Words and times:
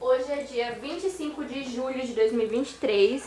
Hoje 0.00 0.32
é 0.32 0.42
dia 0.44 0.72
25 0.80 1.44
de 1.44 1.64
julho 1.64 2.00
de 2.00 2.14
2023, 2.14 3.22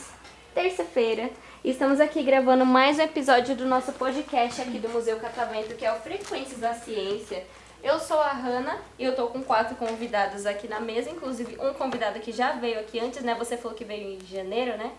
terça-feira, 0.52 1.30
e 1.62 1.70
estamos 1.70 2.00
aqui 2.00 2.24
gravando 2.24 2.66
mais 2.66 2.98
um 2.98 3.02
episódio 3.02 3.54
do 3.54 3.64
nosso 3.64 3.92
podcast 3.92 4.62
aqui 4.62 4.80
do 4.80 4.88
Museu 4.88 5.20
Catavento, 5.20 5.76
que 5.76 5.86
é 5.86 5.92
o 5.92 6.00
Frequências 6.00 6.58
da 6.58 6.74
Ciência. 6.74 7.46
Eu 7.82 7.98
sou 7.98 8.20
a 8.20 8.32
Hanna 8.32 8.80
e 8.96 9.04
eu 9.04 9.16
tô 9.16 9.26
com 9.26 9.42
quatro 9.42 9.74
convidados 9.74 10.46
aqui 10.46 10.68
na 10.68 10.78
mesa, 10.78 11.10
inclusive 11.10 11.58
um 11.60 11.74
convidado 11.74 12.20
que 12.20 12.30
já 12.30 12.52
veio 12.52 12.78
aqui 12.78 13.00
antes, 13.00 13.22
né? 13.22 13.34
Você 13.34 13.56
falou 13.56 13.76
que 13.76 13.84
veio 13.84 14.12
em 14.12 14.24
janeiro, 14.24 14.76
né? 14.78 14.92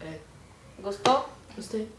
É. 0.00 0.18
Gostou? 0.78 1.26
Gostei. 1.56 1.90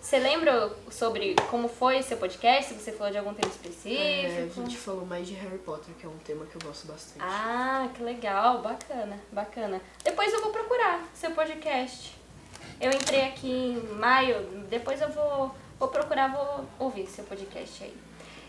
Você 0.00 0.18
lembra 0.18 0.72
sobre 0.90 1.34
como 1.50 1.68
foi 1.68 2.02
seu 2.02 2.16
podcast? 2.16 2.72
Se 2.72 2.80
você 2.80 2.92
falou 2.92 3.12
de 3.12 3.18
algum 3.18 3.34
tema 3.34 3.52
específico? 3.52 4.00
É, 4.00 4.44
a 4.44 4.48
gente 4.48 4.78
falou 4.78 5.04
mais 5.04 5.26
de 5.26 5.34
Harry 5.34 5.58
Potter, 5.58 5.94
que 5.96 6.06
é 6.06 6.08
um 6.08 6.16
tema 6.18 6.46
que 6.46 6.56
eu 6.56 6.60
gosto 6.64 6.86
bastante. 6.86 7.18
Ah, 7.20 7.88
que 7.94 8.02
legal, 8.02 8.62
bacana, 8.62 9.18
bacana. 9.30 9.80
Depois 10.02 10.32
eu 10.32 10.40
vou 10.40 10.52
procurar 10.52 11.04
seu 11.12 11.32
podcast. 11.32 12.16
Eu 12.80 12.92
entrei 12.92 13.26
aqui 13.26 13.50
em 13.50 13.94
maio, 13.94 14.42
depois 14.70 15.02
eu 15.02 15.10
vou, 15.10 15.54
vou 15.78 15.88
procurar, 15.88 16.32
vou 16.32 16.64
ouvir 16.78 17.06
seu 17.08 17.24
podcast 17.24 17.84
aí. 17.84 18.05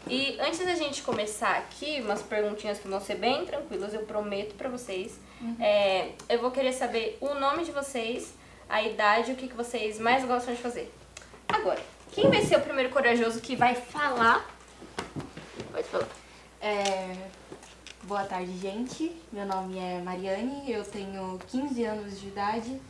E 0.09 0.37
antes 0.39 0.59
da 0.59 0.75
gente 0.75 1.01
começar 1.01 1.57
aqui, 1.57 2.01
umas 2.01 2.21
perguntinhas 2.21 2.79
que 2.79 2.87
vão 2.87 3.01
ser 3.01 3.15
bem 3.15 3.45
tranquilas, 3.45 3.93
eu 3.93 4.01
prometo 4.03 4.55
pra 4.55 4.69
vocês. 4.69 5.19
É, 5.59 6.11
eu 6.29 6.39
vou 6.39 6.51
querer 6.51 6.73
saber 6.73 7.17
o 7.21 7.33
nome 7.33 7.63
de 7.63 7.71
vocês, 7.71 8.33
a 8.69 8.81
idade, 8.81 9.31
o 9.31 9.35
que, 9.35 9.47
que 9.47 9.55
vocês 9.55 9.99
mais 9.99 10.25
gostam 10.25 10.53
de 10.53 10.61
fazer. 10.61 10.91
Agora, 11.47 11.81
quem 12.11 12.29
vai 12.29 12.41
ser 12.41 12.57
o 12.57 12.61
primeiro 12.61 12.89
corajoso 12.89 13.41
que 13.41 13.55
vai 13.55 13.75
falar? 13.75 14.45
Pode 15.71 15.87
falar. 15.87 16.07
É, 16.61 17.15
boa 18.03 18.23
tarde, 18.23 18.57
gente. 18.57 19.11
Meu 19.31 19.45
nome 19.45 19.77
é 19.77 19.99
Mariane, 19.99 20.71
eu 20.71 20.83
tenho 20.83 21.39
15 21.47 21.83
anos 21.83 22.19
de 22.19 22.27
idade. 22.27 22.81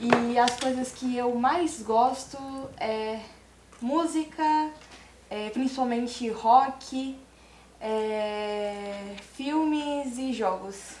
E 0.00 0.38
as 0.38 0.58
coisas 0.58 0.92
que 0.92 1.16
eu 1.16 1.34
mais 1.34 1.82
gosto 1.82 2.38
é 2.78 3.20
música, 3.80 4.70
é, 5.30 5.50
principalmente 5.50 6.28
rock, 6.30 7.16
é, 7.80 9.14
filmes 9.34 10.18
e 10.18 10.32
jogos. 10.32 10.94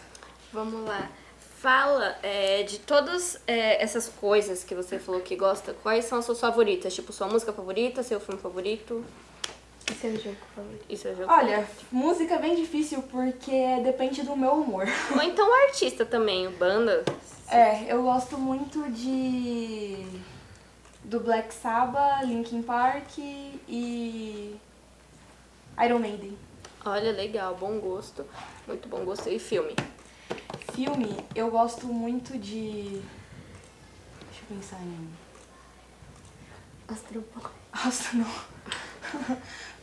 Vamos 0.52 0.86
lá. 0.86 1.10
Fala 1.60 2.16
é, 2.22 2.62
de 2.62 2.78
todas 2.78 3.40
é, 3.46 3.82
essas 3.82 4.08
coisas 4.08 4.62
que 4.62 4.74
você 4.74 4.98
falou 4.98 5.20
que 5.20 5.34
gosta, 5.34 5.74
quais 5.82 6.04
são 6.04 6.18
as 6.18 6.24
suas 6.24 6.38
favoritas? 6.38 6.94
Tipo, 6.94 7.12
sua 7.12 7.26
música 7.26 7.52
favorita, 7.52 8.02
seu 8.02 8.20
filme 8.20 8.40
favorito? 8.40 9.04
E 9.90 9.94
seu 9.94 10.16
jogo 10.16 10.36
favorito? 10.54 10.84
E 10.88 10.96
seu 10.96 11.16
jogo 11.16 11.32
Olha, 11.32 11.68
música 11.90 12.34
é 12.34 12.38
bem 12.38 12.54
difícil 12.54 13.02
porque 13.10 13.80
depende 13.82 14.22
do 14.22 14.36
meu 14.36 14.52
humor. 14.52 14.86
favorito? 14.86 15.18
Ou 15.18 15.22
então 15.22 15.64
artista 15.64 16.04
também, 16.06 16.48
banda. 16.50 17.04
É, 17.50 17.92
eu 17.92 18.02
gosto 18.02 18.38
muito 18.38 18.88
de 18.92 20.04
do 21.08 21.20
Black 21.20 21.52
Sabbath, 21.54 22.22
Linkin 22.24 22.62
Park 22.62 23.18
e 23.18 24.56
Iron 25.82 25.98
Maiden. 25.98 26.36
Olha, 26.84 27.12
legal, 27.12 27.56
bom 27.56 27.78
gosto. 27.78 28.26
Muito 28.66 28.88
bom 28.88 29.04
gosto. 29.04 29.28
E 29.28 29.38
filme? 29.38 29.74
Filme, 30.74 31.16
eu 31.34 31.50
gosto 31.50 31.86
muito 31.86 32.38
de 32.38 33.02
Deixa 34.28 34.42
eu 34.42 34.56
pensar 34.56 34.80
em. 34.82 35.08
Astropó. 36.86 37.50
Nossa, 37.72 38.16
não. 38.16 39.38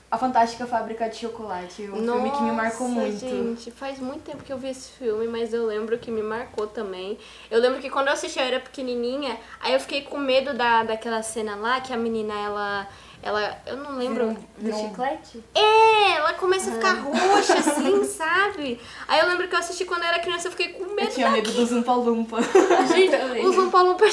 A 0.10 0.18
Fantástica 0.18 0.68
Fábrica 0.68 1.10
de 1.10 1.18
Chocolate, 1.18 1.90
um 1.90 1.96
filme 1.98 2.32
que 2.32 2.42
me 2.44 2.52
marcou 2.52 2.88
muito. 2.88 3.20
gente, 3.20 3.72
faz 3.72 4.00
muito 4.00 4.22
tempo 4.24 4.44
que 4.44 4.54
eu 4.54 4.58
vi 4.58 4.70
esse 4.70 4.92
filme, 4.92 5.28
mas 5.28 5.52
eu 5.54 5.66
lembro 5.66 5.98
que 5.98 6.12
me 6.12 6.22
marcou 6.22 6.68
também. 6.68 7.18
Eu 7.50 7.60
lembro 7.60 7.82
que 7.82 7.90
quando 7.90 8.08
eu 8.08 8.14
assisti 8.14 8.40
eu 8.40 8.46
era 8.46 8.60
pequenininha, 8.60 9.38
aí 9.60 9.74
eu 9.74 9.80
fiquei 9.80 10.04
com 10.04 10.18
medo 10.18 10.54
da, 10.54 10.84
daquela 10.84 11.22
cena 11.24 11.56
lá 11.56 11.82
que 11.82 11.92
a 11.92 11.98
menina, 11.98 12.34
ela... 12.34 12.88
Ela, 13.24 13.60
eu 13.66 13.78
não 13.78 13.98
lembro. 13.98 14.28
Um- 14.28 14.72
chiclete? 14.72 15.44
É, 15.56 16.12
ela 16.18 16.34
começa 16.34 16.70
a 16.70 16.74
ficar 16.74 16.94
roxa, 17.02 17.56
assim, 17.56 18.04
sabe? 18.06 18.80
Aí 19.08 19.20
eu 19.20 19.28
lembro 19.28 19.48
que 19.48 19.56
eu 19.56 19.60
assisti 19.60 19.84
quando 19.84 20.04
eu 20.04 20.10
era 20.10 20.20
criança, 20.20 20.48
eu 20.48 20.52
fiquei 20.52 20.74
com 20.74 20.86
medo 20.94 21.08
Eu 21.10 21.14
tinha 21.14 21.32
medo 21.32 21.52
do 21.52 21.66
Zumpa 21.66 21.94
Lumpa. 21.94 22.38
Gente, 22.94 23.56
São 23.56 23.72
Paulo 23.72 23.98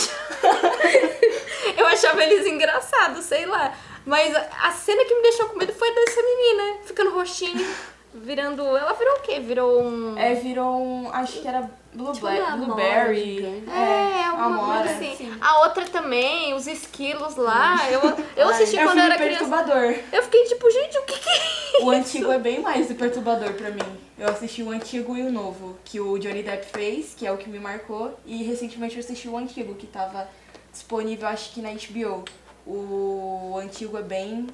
Eu 1.76 1.86
achava 1.86 2.24
eles 2.24 2.46
engraçados, 2.46 3.24
sei 3.24 3.44
lá. 3.44 3.74
Mas 4.04 4.34
a 4.34 4.70
cena 4.72 5.04
que 5.04 5.14
me 5.14 5.22
deixou 5.22 5.46
com 5.48 5.58
medo 5.58 5.72
foi 5.72 5.94
dessa 5.94 6.20
menina, 6.22 6.78
ficando 6.84 7.10
roxinha, 7.14 7.66
virando. 8.14 8.62
Ela 8.76 8.92
virou 8.94 9.14
o 9.16 9.20
quê? 9.20 9.40
Virou 9.40 9.82
um. 9.82 10.18
É, 10.18 10.34
virou 10.34 10.76
um. 10.82 11.08
Acho 11.12 11.40
que 11.40 11.46
era 11.48 11.70
Blue 11.94 12.12
Tipo 12.12 12.26
Black, 12.26 12.56
Blueberry. 12.58 13.34
gigante. 13.36 13.70
É, 13.70 14.24
alguma 14.26 14.46
amora. 14.46 14.88
coisa 14.88 14.94
assim. 15.12 15.32
A 15.40 15.60
outra 15.60 15.84
também, 15.86 16.54
os 16.54 16.66
esquilos 16.66 17.36
lá. 17.36 17.76
Eu, 17.90 18.00
eu 18.36 18.48
assisti 18.48 18.76
É 18.76 18.82
um 18.82 18.88
quando 18.88 18.98
eu 18.98 19.04
era 19.04 19.16
criança. 19.16 19.38
perturbador. 19.44 19.94
Eu 20.12 20.22
fiquei 20.24 20.44
tipo, 20.44 20.70
gente, 20.70 20.98
o 20.98 21.02
que 21.02 21.18
que 21.18 21.28
é 21.28 21.36
isso? 21.36 21.84
O 21.86 21.90
antigo 21.90 22.32
é 22.32 22.38
bem 22.38 22.60
mais 22.60 22.88
do 22.88 22.94
perturbador 22.94 23.52
pra 23.54 23.70
mim. 23.70 24.00
Eu 24.18 24.28
assisti 24.28 24.62
o 24.62 24.70
antigo 24.70 25.16
e 25.16 25.22
o 25.22 25.32
novo, 25.32 25.76
que 25.84 25.98
o 25.98 26.16
Johnny 26.18 26.42
Depp 26.42 26.66
fez, 26.66 27.14
que 27.16 27.26
é 27.26 27.32
o 27.32 27.36
que 27.36 27.48
me 27.48 27.58
marcou. 27.58 28.16
E 28.26 28.42
recentemente 28.44 28.94
eu 28.96 29.00
assisti 29.00 29.28
o 29.28 29.36
antigo, 29.36 29.74
que 29.74 29.86
tava 29.86 30.28
disponível 30.72 31.28
acho 31.28 31.52
que 31.52 31.60
na 31.60 31.70
HBO. 31.70 32.24
O 32.66 33.58
antigo 33.60 33.98
é 33.98 34.02
bem. 34.02 34.46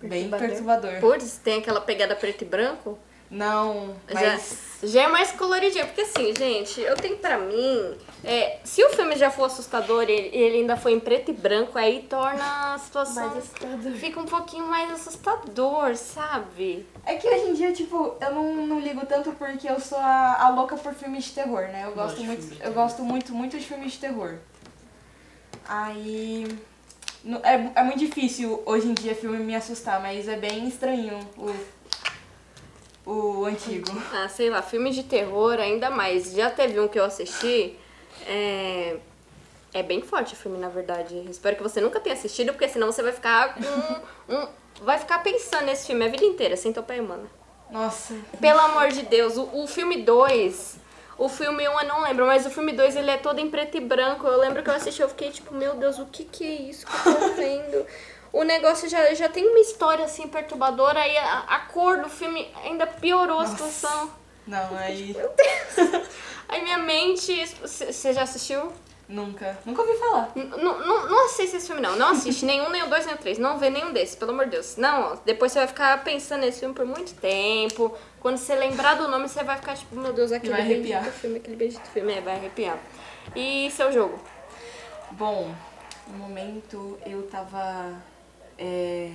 Bem 0.00 0.30
Perturbador. 0.30 1.00
Putz, 1.00 1.38
tem 1.42 1.58
aquela 1.58 1.80
pegada 1.80 2.14
preto 2.14 2.42
e 2.42 2.44
branco? 2.44 2.98
Não, 3.30 3.94
Já, 4.08 4.32
mas. 4.32 4.78
já 4.82 5.02
é 5.02 5.08
mais 5.08 5.32
coloridinho, 5.32 5.84
porque 5.86 6.00
assim, 6.00 6.34
gente, 6.34 6.80
eu 6.80 6.96
tenho 6.96 7.18
pra 7.18 7.36
mim, 7.36 7.94
é, 8.24 8.58
se 8.64 8.82
o 8.82 8.88
filme 8.88 9.16
já 9.16 9.30
for 9.30 9.44
assustador 9.44 10.08
e 10.08 10.12
ele, 10.12 10.36
ele 10.36 10.56
ainda 10.60 10.78
for 10.78 10.88
em 10.88 10.98
preto 10.98 11.30
e 11.30 11.34
branco, 11.34 11.76
aí 11.76 12.06
torna 12.08 12.72
a 12.72 12.78
situação. 12.78 13.26
Mais 13.26 13.38
assustador. 13.38 13.92
Fica 13.96 14.18
um 14.18 14.24
pouquinho 14.24 14.66
mais 14.66 14.90
assustador, 14.92 15.94
sabe? 15.94 16.86
É 17.04 17.16
que 17.16 17.28
hoje 17.28 17.50
em 17.50 17.52
dia, 17.52 17.70
tipo, 17.72 18.16
eu 18.18 18.30
não, 18.32 18.66
não 18.66 18.80
ligo 18.80 19.04
tanto 19.04 19.32
porque 19.32 19.68
eu 19.68 19.78
sou 19.78 19.98
a, 19.98 20.44
a 20.46 20.48
louca 20.48 20.76
por 20.78 20.94
filmes 20.94 21.24
de 21.24 21.32
terror, 21.32 21.62
né? 21.68 21.84
Eu 21.84 21.92
Gosto 21.92 22.22
muito, 22.22 22.40
filme 22.40 22.56
de 22.56 22.64
eu 22.64 22.72
gosto 22.72 23.02
muito, 23.02 23.34
muito 23.34 23.58
de 23.58 23.64
filmes 23.66 23.92
de 23.92 23.98
terror. 23.98 24.38
Aí. 25.68 26.46
É, 27.42 27.80
é 27.80 27.82
muito 27.82 27.98
difícil 27.98 28.62
hoje 28.64 28.88
em 28.88 28.94
dia 28.94 29.14
filme 29.14 29.38
me 29.38 29.54
assustar, 29.54 30.00
mas 30.00 30.26
é 30.28 30.36
bem 30.36 30.66
estranho 30.66 31.18
o, 31.36 33.10
o 33.10 33.44
antigo. 33.44 33.90
Ah, 34.12 34.28
sei 34.28 34.48
lá, 34.48 34.62
filmes 34.62 34.94
de 34.94 35.02
terror 35.02 35.58
ainda 35.60 35.90
mais. 35.90 36.32
Já 36.32 36.50
teve 36.50 36.80
um 36.80 36.88
que 36.88 36.98
eu 36.98 37.04
assisti, 37.04 37.76
é... 38.26 38.96
É 39.74 39.82
bem 39.82 40.00
forte 40.00 40.32
o 40.32 40.36
filme, 40.36 40.56
na 40.56 40.70
verdade. 40.70 41.14
Espero 41.28 41.54
que 41.54 41.62
você 41.62 41.78
nunca 41.78 42.00
tenha 42.00 42.16
assistido, 42.16 42.52
porque 42.52 42.66
senão 42.68 42.90
você 42.90 43.02
vai 43.02 43.12
ficar 43.12 43.54
com 43.54 44.34
um... 44.34 44.48
Vai 44.82 44.98
ficar 44.98 45.18
pensando 45.18 45.66
nesse 45.66 45.86
filme 45.86 46.06
a 46.06 46.08
vida 46.08 46.24
inteira, 46.24 46.56
sem 46.56 46.72
pé, 46.72 47.00
mano. 47.02 47.28
Nossa. 47.70 48.14
Pelo 48.40 48.60
amor 48.60 48.88
de 48.88 49.02
Deus, 49.02 49.36
o, 49.36 49.42
o 49.52 49.66
filme 49.66 50.02
2, 50.02 50.76
o 51.18 51.28
filme 51.28 51.68
1 51.68 51.72
um 51.72 51.80
eu 51.80 51.88
não 51.88 52.02
lembro, 52.02 52.26
mas 52.26 52.46
o 52.46 52.50
filme 52.50 52.72
2 52.72 52.96
ele 52.96 53.10
é 53.10 53.16
todo 53.16 53.40
em 53.40 53.50
preto 53.50 53.76
e 53.76 53.80
branco. 53.80 54.26
Eu 54.26 54.38
lembro 54.38 54.62
que 54.62 54.70
eu 54.70 54.74
assisti, 54.74 55.02
eu 55.02 55.08
fiquei 55.08 55.30
tipo, 55.30 55.52
meu 55.52 55.74
Deus, 55.74 55.98
o 55.98 56.06
que 56.06 56.24
que 56.24 56.44
é 56.44 56.62
isso 56.62 56.86
que 56.86 57.08
eu 57.08 57.14
tô 57.14 57.28
vendo? 57.34 57.86
O 58.32 58.44
negócio 58.44 58.88
já, 58.88 59.12
já 59.14 59.28
tem 59.28 59.46
uma 59.46 59.58
história 59.58 60.04
assim 60.04 60.28
perturbadora, 60.28 61.00
aí 61.00 61.16
a, 61.16 61.40
a 61.40 61.58
cor 61.60 61.98
do 61.98 62.08
filme 62.08 62.50
ainda 62.62 62.86
piorou 62.86 63.40
a 63.40 63.46
situação. 63.46 64.10
Não, 64.46 64.78
aí. 64.78 65.14
Aí 66.48 66.62
minha 66.62 66.78
mente. 66.78 67.44
Você 67.60 68.12
já 68.14 68.22
assistiu? 68.22 68.72
Nunca. 69.08 69.58
Nunca 69.64 69.80
ouvi 69.82 69.98
falar. 69.98 70.30
N- 70.36 70.44
Não, 70.62 71.08
não, 71.08 71.24
assiste 71.24 71.56
esse 71.56 71.66
filme, 71.66 71.80
não. 71.80 71.96
Não 71.96 72.08
assiste 72.10 72.44
nenhum, 72.46 72.68
nem 72.68 72.82
o 72.82 72.88
dois, 72.90 73.06
nem 73.06 73.14
o 73.14 73.18
três. 73.18 73.38
Não 73.38 73.58
vê 73.58 73.70
nenhum 73.70 73.90
desses, 73.92 74.14
pelo 74.14 74.32
amor 74.32 74.44
de 74.44 74.50
Deus. 74.52 74.76
Não, 74.76 75.18
depois 75.24 75.50
você 75.52 75.60
vai 75.60 75.68
ficar 75.68 76.04
pensando 76.04 76.40
nesse 76.42 76.60
filme 76.60 76.74
por 76.74 76.84
muito 76.84 77.14
tempo. 77.14 77.96
Quando 78.20 78.36
você 78.36 78.54
lembrar 78.54 78.94
do 78.96 79.08
nome, 79.08 79.26
você 79.28 79.42
vai 79.42 79.56
ficar 79.56 79.74
tipo, 79.76 79.96
meu 79.96 80.12
Deus, 80.12 80.30
aquele 80.30 80.52
vai 80.52 80.60
arrepiar. 80.60 81.02
bendito 81.02 81.18
filme, 81.20 81.36
aquele 81.38 81.56
bendito 81.56 81.86
filme. 81.88 82.12
É, 82.12 82.20
vai 82.20 82.34
arrepiar. 82.36 82.78
E 83.34 83.70
seu 83.70 83.90
jogo? 83.90 84.18
Bom, 85.12 85.54
no 86.08 86.18
momento 86.18 86.98
eu 87.06 87.22
tava 87.28 87.94
é, 88.58 89.10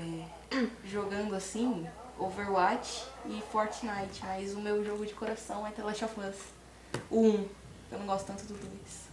jogando 0.85 1.35
assim, 1.35 1.87
Overwatch 2.17 3.03
e 3.27 3.43
Fortnite, 3.51 4.23
mas 4.23 4.53
o 4.55 4.59
meu 4.59 4.83
jogo 4.83 5.05
de 5.05 5.13
coração 5.13 5.67
é 5.67 5.71
The 5.71 5.83
Last 5.83 6.03
of 6.05 6.19
Us. 6.19 6.35
O 7.11 7.21
1. 7.27 7.47
Eu 7.91 7.99
não 7.99 8.05
gosto 8.07 8.25
tanto 8.25 8.43
do 8.45 8.53
2. 8.55 9.12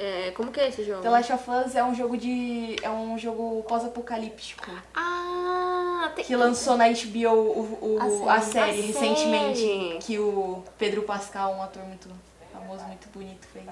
É, 0.00 0.30
como 0.36 0.52
que 0.52 0.60
é 0.60 0.68
esse 0.68 0.84
jogo? 0.84 1.02
The 1.02 1.10
Last 1.10 1.32
of 1.32 1.50
Us 1.50 1.74
é 1.74 1.82
um 1.82 1.92
jogo 1.92 2.16
de. 2.16 2.76
é 2.82 2.88
um 2.88 3.18
jogo 3.18 3.64
pós-apocalíptico. 3.68 4.70
Ah, 4.94 6.12
tem... 6.14 6.24
Que 6.24 6.36
lançou 6.36 6.76
na 6.76 6.84
HBO 6.88 7.34
o, 7.34 7.78
o- 8.24 8.28
A 8.30 8.34
a 8.36 8.40
série. 8.40 8.70
série, 8.70 8.82
A 8.82 8.86
recentemente. 8.86 9.58
série. 9.60 9.98
Que 9.98 10.18
o 10.20 10.62
Pedro 10.78 11.02
Pascal, 11.02 11.52
um 11.54 11.62
ator 11.62 11.82
muito 11.82 12.08
famoso, 12.52 12.84
muito 12.84 13.08
bonito 13.08 13.46
fez. 13.52 13.66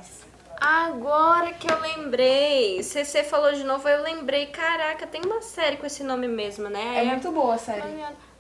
Agora 0.60 1.52
que 1.52 1.70
eu 1.70 1.78
lembrei. 1.80 2.82
Você 2.82 3.22
falou 3.22 3.52
de 3.52 3.62
novo, 3.62 3.88
eu 3.88 4.02
lembrei. 4.02 4.46
Caraca, 4.46 5.06
tem 5.06 5.20
uma 5.24 5.40
série 5.42 5.76
com 5.76 5.86
esse 5.86 6.02
nome 6.02 6.26
mesmo, 6.26 6.68
né? 6.68 6.98
É 6.98 7.04
muito 7.04 7.30
boa 7.30 7.54
a 7.54 7.58
série. 7.58 7.82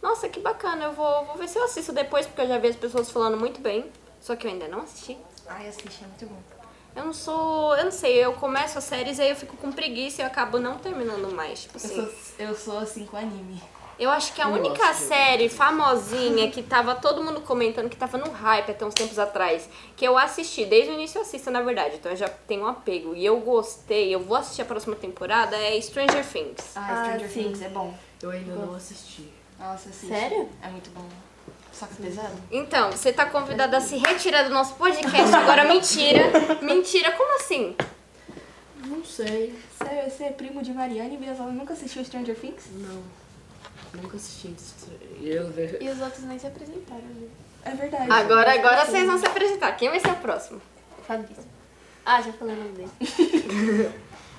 Nossa, 0.02 0.28
que 0.28 0.40
bacana. 0.40 0.86
Eu 0.86 0.92
vou, 0.92 1.24
vou 1.26 1.36
ver 1.36 1.48
se 1.48 1.56
eu 1.58 1.64
assisto 1.64 1.92
depois, 1.92 2.26
porque 2.26 2.40
eu 2.42 2.48
já 2.48 2.58
vi 2.58 2.68
as 2.68 2.76
pessoas 2.76 3.10
falando 3.10 3.36
muito 3.36 3.60
bem. 3.60 3.84
Só 4.20 4.34
que 4.34 4.46
eu 4.46 4.50
ainda 4.50 4.66
não 4.66 4.80
assisti. 4.80 5.16
Ai, 5.46 5.68
assiste, 5.68 6.02
é 6.02 6.06
muito 6.06 6.26
bom. 6.26 6.55
Eu 6.96 7.04
não 7.04 7.12
sou. 7.12 7.76
Eu 7.76 7.84
não 7.84 7.92
sei, 7.92 8.14
eu 8.24 8.32
começo 8.32 8.78
as 8.78 8.84
séries 8.84 9.20
aí 9.20 9.28
eu 9.30 9.36
fico 9.36 9.56
com 9.58 9.70
preguiça 9.70 10.22
e 10.22 10.24
eu 10.24 10.26
acabo 10.26 10.58
não 10.58 10.78
terminando 10.78 11.30
mais. 11.34 11.62
Tipo 11.62 11.76
Eu 11.76 11.84
assim. 11.84 11.94
sou, 11.94 12.46
eu 12.46 12.54
sou 12.54 12.78
assim 12.78 13.04
com 13.06 13.16
anime. 13.16 13.62
Eu 13.98 14.10
acho 14.10 14.34
que 14.34 14.42
a 14.42 14.46
Eu 14.48 14.52
única 14.54 14.92
série 14.92 15.48
famosinha 15.48 16.50
que 16.50 16.62
tava 16.62 16.94
todo 16.96 17.24
mundo 17.24 17.40
comentando 17.40 17.88
que 17.88 17.96
tava 17.96 18.18
no 18.18 18.30
hype 18.30 18.70
até 18.70 18.84
uns 18.84 18.92
tempos 18.92 19.18
atrás, 19.18 19.66
que 19.96 20.04
eu 20.06 20.18
assisti, 20.18 20.66
desde 20.66 20.90
o 20.90 20.94
início 20.94 21.16
eu 21.16 21.22
assisto, 21.22 21.50
na 21.50 21.62
verdade, 21.62 21.96
então 21.96 22.12
eu 22.12 22.16
já 22.16 22.28
tenho 22.28 22.64
um 22.64 22.66
apego. 22.66 23.14
E 23.14 23.24
eu 23.24 23.40
gostei, 23.40 24.14
eu 24.14 24.20
vou 24.20 24.36
assistir 24.36 24.60
a 24.60 24.64
próxima 24.66 24.94
temporada, 24.96 25.56
é 25.56 25.80
Stranger 25.80 26.26
Things. 26.26 26.76
Ah, 26.76 26.88
Ah, 26.92 27.04
Stranger 27.04 27.30
sim. 27.30 27.42
Things 27.44 27.62
é 27.62 27.68
bom. 27.70 27.94
Eu 28.22 28.30
ainda 28.30 28.54
não 28.54 28.74
assisti. 28.74 29.32
Nossa, 29.58 29.88
assiste. 29.88 30.08
Sério? 30.08 30.46
É 30.62 30.68
muito 30.68 30.90
bom. 30.90 31.08
Só 31.78 31.86
que 31.86 32.02
é 32.02 32.06
pesado. 32.06 32.34
Então, 32.50 32.90
você 32.90 33.12
tá 33.12 33.26
convidada 33.26 33.76
a 33.76 33.80
se 33.80 33.96
retirar 33.98 34.44
do 34.44 34.50
nosso 34.50 34.74
podcast 34.76 35.34
agora, 35.34 35.64
mentira. 35.64 36.22
Mentira, 36.62 37.12
como 37.12 37.36
assim? 37.36 37.76
Não 38.86 39.04
sei. 39.04 39.54
Você, 39.78 40.10
você 40.10 40.24
é 40.24 40.30
primo 40.30 40.62
de 40.62 40.72
Mariane 40.72 41.18
e 41.20 41.28
ela 41.28 41.52
nunca 41.52 41.74
assistiu 41.74 42.02
Stranger 42.02 42.34
Things? 42.34 42.64
Não. 42.72 43.02
Nunca 44.00 44.16
assisti. 44.16 44.54
Eu, 45.20 45.52
E 45.80 45.88
os 45.88 46.00
outros 46.00 46.24
nem 46.24 46.38
se 46.38 46.46
apresentaram, 46.46 47.02
né? 47.02 47.28
É 47.64 47.70
verdade. 47.70 48.10
Agora, 48.10 48.54
agora 48.54 48.86
vocês 48.86 49.06
vão 49.06 49.18
se 49.18 49.26
apresentar. 49.26 49.72
Quem 49.72 49.90
vai 49.90 50.00
ser 50.00 50.10
o 50.10 50.16
próximo? 50.16 50.62
Fabrício. 51.06 51.44
Ah, 52.04 52.22
já 52.22 52.32
falei 52.32 52.54
o 52.54 52.58
nome 52.58 52.72
dele. 52.72 52.90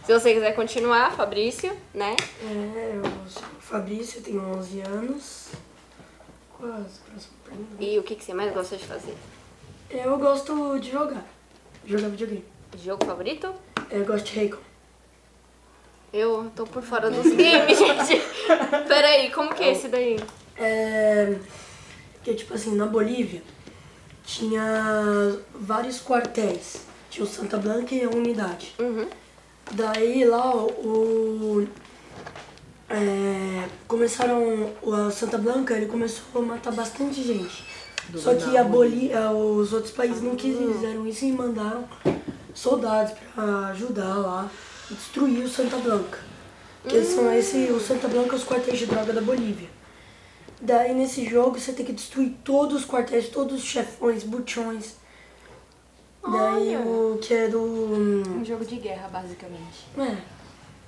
Se 0.06 0.14
você 0.14 0.34
quiser 0.34 0.56
continuar, 0.56 1.12
Fabrício, 1.12 1.76
né? 1.94 2.16
É, 2.42 2.94
eu 2.96 3.04
sou 3.28 3.44
o 3.44 3.62
Fabrício, 3.62 4.22
tenho 4.22 4.42
11 4.42 4.80
anos. 4.80 5.48
Quase, 6.58 7.00
próxima 7.06 7.34
pergunta. 7.46 7.84
E 7.84 8.00
o 8.00 8.04
que, 8.04 8.16
que 8.16 8.24
você 8.24 8.34
mais 8.34 8.54
gosta 8.54 8.76
de 8.78 8.86
fazer? 8.86 9.16
Eu 9.90 10.18
gosto 10.18 10.80
de 10.80 10.92
jogar. 10.92 11.26
Jogar 11.86 12.10
videogame. 12.10 12.44
Jogo 12.84 13.06
favorito? 13.06 13.54
Eu 13.90 14.06
gosto 14.06 14.26
de 14.26 14.40
Raycon. 14.40 14.58
Eu 16.12 16.52
tô 16.56 16.66
por 16.66 16.82
fora 16.82 17.12
dos 17.12 17.26
games, 17.26 17.78
gente. 17.78 18.22
Peraí, 18.88 19.32
como 19.32 19.54
que 19.54 19.64
é 19.64 19.72
esse 19.72 19.88
daí? 19.88 20.18
É. 20.58 21.38
Que 22.24 22.34
tipo 22.34 22.54
assim, 22.54 22.76
na 22.76 22.86
Bolívia 22.86 23.42
tinha 24.26 25.38
vários 25.54 26.02
quartéis. 26.02 26.82
Tinha 27.10 27.24
o 27.24 27.28
Santa 27.28 27.58
Blanca 27.58 27.96
e 27.96 28.04
a 28.04 28.10
Unidade. 28.10 28.74
Uhum. 28.80 29.08
Daí 29.72 30.26
lá 30.26 30.56
o. 30.56 31.68
é, 32.90 33.68
começaram. 33.88 34.74
O 34.82 35.12
Santa 35.12 35.38
Blanca 35.38 35.74
ele 35.74 35.88
começou 35.88 36.42
a 36.42 36.46
matar 36.46 36.72
bastante 36.72 37.24
gente. 37.24 37.66
Só 38.16 38.34
que 38.36 38.58
a 38.58 38.64
Bolívia, 38.64 39.32
os 39.32 39.74
outros 39.74 39.92
países 39.92 40.22
não 40.22 40.36
quiseram 40.36 41.06
isso 41.06 41.26
e 41.26 41.32
mandaram 41.32 41.84
soldados 42.54 43.14
pra 43.36 43.68
ajudar 43.68 44.16
lá 44.16 44.50
e 44.90 44.94
destruir 44.94 45.44
o 45.44 45.50
Santa 45.50 45.78
Blanca. 45.78 46.20
Que 46.88 47.04
são 47.04 47.34
esse, 47.34 47.70
o 47.70 47.82
Santa 47.82 48.08
Blanca 48.08 48.34
é 48.34 48.36
os 48.36 48.46
quartéis 48.46 48.80
de 48.80 48.86
droga 48.86 49.12
da 49.12 49.20
Bolívia. 49.20 49.68
Daí 50.62 50.94
nesse 50.94 51.26
jogo 51.26 51.60
você 51.60 51.74
tem 51.74 51.86
que 51.86 51.92
destruir 51.92 52.36
todos 52.44 52.78
os 52.78 52.86
quartéis, 52.86 53.28
todos 53.28 53.58
os 53.58 53.64
chefões, 53.64 54.24
buchões. 54.24 54.96
Daí 56.24 56.76
Olha. 56.76 56.80
o 56.80 57.20
que 57.22 57.34
é 57.34 57.48
do. 57.48 57.62
Um 57.62 58.44
jogo 58.44 58.66
de 58.66 58.78
guerra, 58.78 59.08
basicamente. 59.10 59.86
É, 59.98 60.18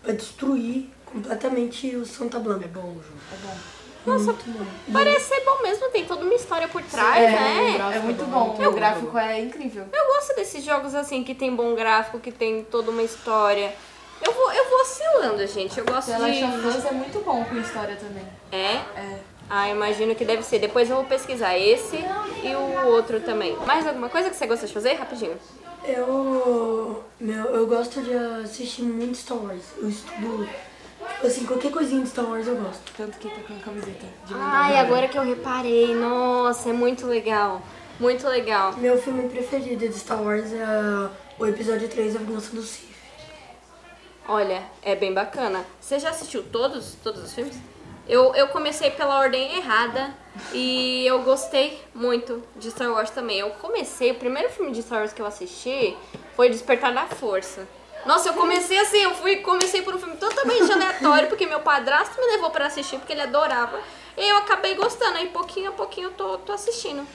pra 0.01 0.13
destruir 0.13 0.89
completamente 1.11 1.95
o 1.95 2.05
Santa 2.05 2.39
Blanca. 2.39 2.65
É 2.65 2.67
bom 2.67 2.81
o 2.81 2.93
jogo. 2.95 3.19
É 3.33 3.45
bom. 3.45 3.57
Nossa, 4.05 4.33
parece 4.91 5.25
ser 5.25 5.43
bom 5.43 5.61
mesmo, 5.61 5.89
tem 5.89 6.05
toda 6.05 6.23
uma 6.23 6.33
história 6.33 6.67
por 6.69 6.81
trás, 6.81 7.21
né? 7.31 7.77
É 7.93 7.99
muito 7.99 8.25
bom. 8.25 8.55
O 8.57 8.71
gráfico 8.71 9.17
é 9.17 9.41
incrível. 9.41 9.85
Eu 9.91 10.07
gosto 10.07 10.35
desses 10.35 10.63
jogos 10.63 10.95
assim 10.95 11.23
que 11.23 11.35
tem 11.35 11.53
bom 11.53 11.75
gráfico, 11.75 12.19
que 12.19 12.31
tem 12.31 12.63
toda 12.63 12.91
uma 12.91 13.03
história. 13.03 13.73
Eu 14.25 14.33
vou, 14.33 14.51
eu 14.51 14.69
vou 14.69 14.81
oscilando, 14.81 15.47
gente. 15.47 15.77
Eu 15.77 15.85
gosto 15.85 16.07
The 16.07 16.17
Last 16.17 16.43
of 16.43 16.59
de. 16.59 16.67
Us 16.67 16.85
é 16.85 16.91
muito 16.91 17.23
bom 17.23 17.43
com 17.43 17.55
história 17.57 17.95
também. 17.95 18.25
É? 18.51 18.75
É. 18.99 19.19
Ah, 19.49 19.69
imagino 19.69 20.13
que 20.15 20.25
deve 20.25 20.43
ser. 20.43 20.59
Depois 20.59 20.89
eu 20.89 20.97
vou 20.97 21.05
pesquisar 21.05 21.57
esse 21.57 21.97
e 22.43 22.55
o 22.55 22.87
outro 22.87 23.19
também. 23.21 23.55
Mais 23.65 23.87
alguma 23.87 24.09
coisa 24.09 24.29
que 24.29 24.35
você 24.35 24.45
gosta 24.45 24.67
de 24.67 24.73
fazer? 24.73 24.93
Rapidinho. 24.93 25.37
Eu, 25.83 27.03
meu, 27.19 27.45
eu 27.45 27.65
gosto 27.65 28.01
de 28.01 28.13
assistir 28.13 28.83
muito 28.83 29.17
Star 29.17 29.37
Wars. 29.37 29.63
Eu 29.77 29.89
estudo, 29.89 30.49
assim, 31.23 31.45
qualquer 31.45 31.71
coisinha 31.71 32.01
de 32.01 32.09
Star 32.09 32.25
Wars 32.25 32.47
eu 32.47 32.55
gosto. 32.55 32.91
Tanto 32.95 33.17
que 33.17 33.27
tá 33.29 33.41
com 33.47 33.53
a 33.53 33.59
camiseta 33.59 34.05
de 34.25 34.33
Ai, 34.33 34.39
Mandalorian. 34.39 34.79
agora 34.81 35.07
que 35.07 35.17
eu 35.17 35.23
reparei. 35.23 35.95
Nossa, 35.95 36.69
é 36.69 36.73
muito 36.73 37.05
legal. 37.07 37.61
Muito 37.99 38.27
legal. 38.27 38.73
Meu 38.77 38.97
filme 39.01 39.27
preferido 39.29 39.87
de 39.87 39.93
Star 39.97 40.21
Wars 40.23 40.51
é 40.53 41.09
o 41.37 41.45
episódio 41.45 41.87
3, 41.89 42.15
A 42.15 42.19
Vingança 42.19 42.55
do 42.55 42.61
Sith. 42.61 42.87
Olha, 44.27 44.63
é 44.81 44.95
bem 44.95 45.13
bacana. 45.13 45.65
Você 45.81 45.99
já 45.99 46.11
assistiu 46.11 46.43
todos, 46.43 46.95
todos 47.03 47.23
os 47.23 47.33
filmes? 47.33 47.57
Eu, 48.07 48.33
eu 48.35 48.47
comecei 48.47 48.89
pela 48.91 49.19
ordem 49.19 49.57
errada 49.57 50.13
e 50.53 51.05
eu 51.05 51.21
gostei 51.23 51.79
muito 51.93 52.41
de 52.55 52.71
Star 52.71 52.91
Wars 52.91 53.09
também. 53.09 53.39
Eu 53.39 53.49
comecei, 53.51 54.11
o 54.11 54.15
primeiro 54.15 54.49
filme 54.49 54.71
de 54.71 54.81
Star 54.81 54.99
Wars 54.99 55.13
que 55.13 55.21
eu 55.21 55.25
assisti 55.25 55.95
foi 56.35 56.49
Despertar 56.49 56.93
da 56.93 57.05
Força. 57.05 57.67
Nossa, 58.05 58.29
eu 58.29 58.33
comecei 58.33 58.77
assim, 58.79 58.97
eu 58.99 59.13
fui, 59.15 59.37
comecei 59.37 59.81
por 59.81 59.93
um 59.95 59.99
filme 59.99 60.15
totalmente 60.17 60.71
aleatório, 60.71 61.27
porque 61.27 61.45
meu 61.45 61.59
padrasto 61.59 62.19
me 62.19 62.27
levou 62.27 62.49
pra 62.49 62.65
assistir, 62.67 62.97
porque 62.97 63.13
ele 63.13 63.21
adorava. 63.21 63.79
E 64.17 64.27
eu 64.29 64.37
acabei 64.37 64.75
gostando, 64.75 65.17
aí 65.17 65.29
pouquinho 65.29 65.69
a 65.69 65.73
pouquinho 65.73 66.07
eu 66.07 66.11
tô, 66.13 66.37
tô 66.39 66.51
assistindo. 66.53 67.05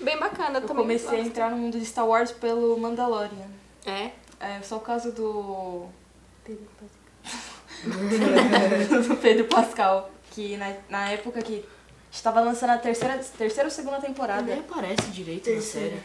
Bem 0.00 0.16
bacana 0.18 0.58
Eu 0.58 0.66
também. 0.66 0.76
comecei 0.84 1.08
a 1.08 1.12
gosto. 1.12 1.26
entrar 1.26 1.50
no 1.50 1.56
mundo 1.56 1.78
de 1.78 1.84
Star 1.84 2.06
Wars 2.06 2.30
pelo 2.30 2.78
Mandalorian. 2.78 3.48
É? 3.84 4.10
É 4.40 4.60
só 4.62 4.78
por 4.78 4.86
causa 4.86 5.10
do. 5.10 5.86
Pedro, 6.44 6.68
do 9.08 9.16
Pedro 9.20 9.44
Pascal. 9.46 10.10
Que 10.30 10.56
na, 10.56 10.72
na 10.88 11.10
época 11.10 11.42
que 11.42 11.64
estava 12.10 12.40
lançando 12.40 12.70
a 12.70 12.78
terceira, 12.78 13.18
terceira 13.36 13.68
ou 13.68 13.70
segunda 13.74 13.98
temporada. 14.00 14.42
Nem 14.42 14.60
aparece 14.60 15.08
direito 15.10 15.50
na 15.50 15.60
série. 15.60 16.00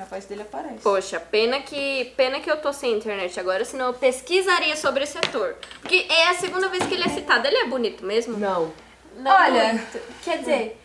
A 0.00 0.04
voz 0.04 0.24
dele 0.26 0.42
aparece. 0.42 0.82
Poxa, 0.82 1.18
pena 1.18 1.60
que 1.60 2.12
pena 2.16 2.40
que 2.40 2.50
eu 2.50 2.60
tô 2.60 2.72
sem 2.72 2.94
internet 2.96 3.38
agora, 3.40 3.64
senão 3.64 3.88
eu 3.88 3.94
pesquisaria 3.94 4.76
sobre 4.76 5.02
esse 5.04 5.18
ator. 5.18 5.56
Porque 5.80 6.06
é 6.08 6.28
a 6.28 6.34
segunda 6.34 6.68
vez 6.68 6.84
que 6.86 6.94
ele 6.94 7.04
é 7.04 7.08
citado. 7.08 7.46
Ele 7.46 7.56
é 7.56 7.66
bonito 7.66 8.04
mesmo? 8.04 8.36
Não. 8.38 8.72
Não 9.16 9.30
Olha. 9.32 9.72
muito. 9.74 10.00
Quer 10.22 10.38
dizer, 10.38 10.80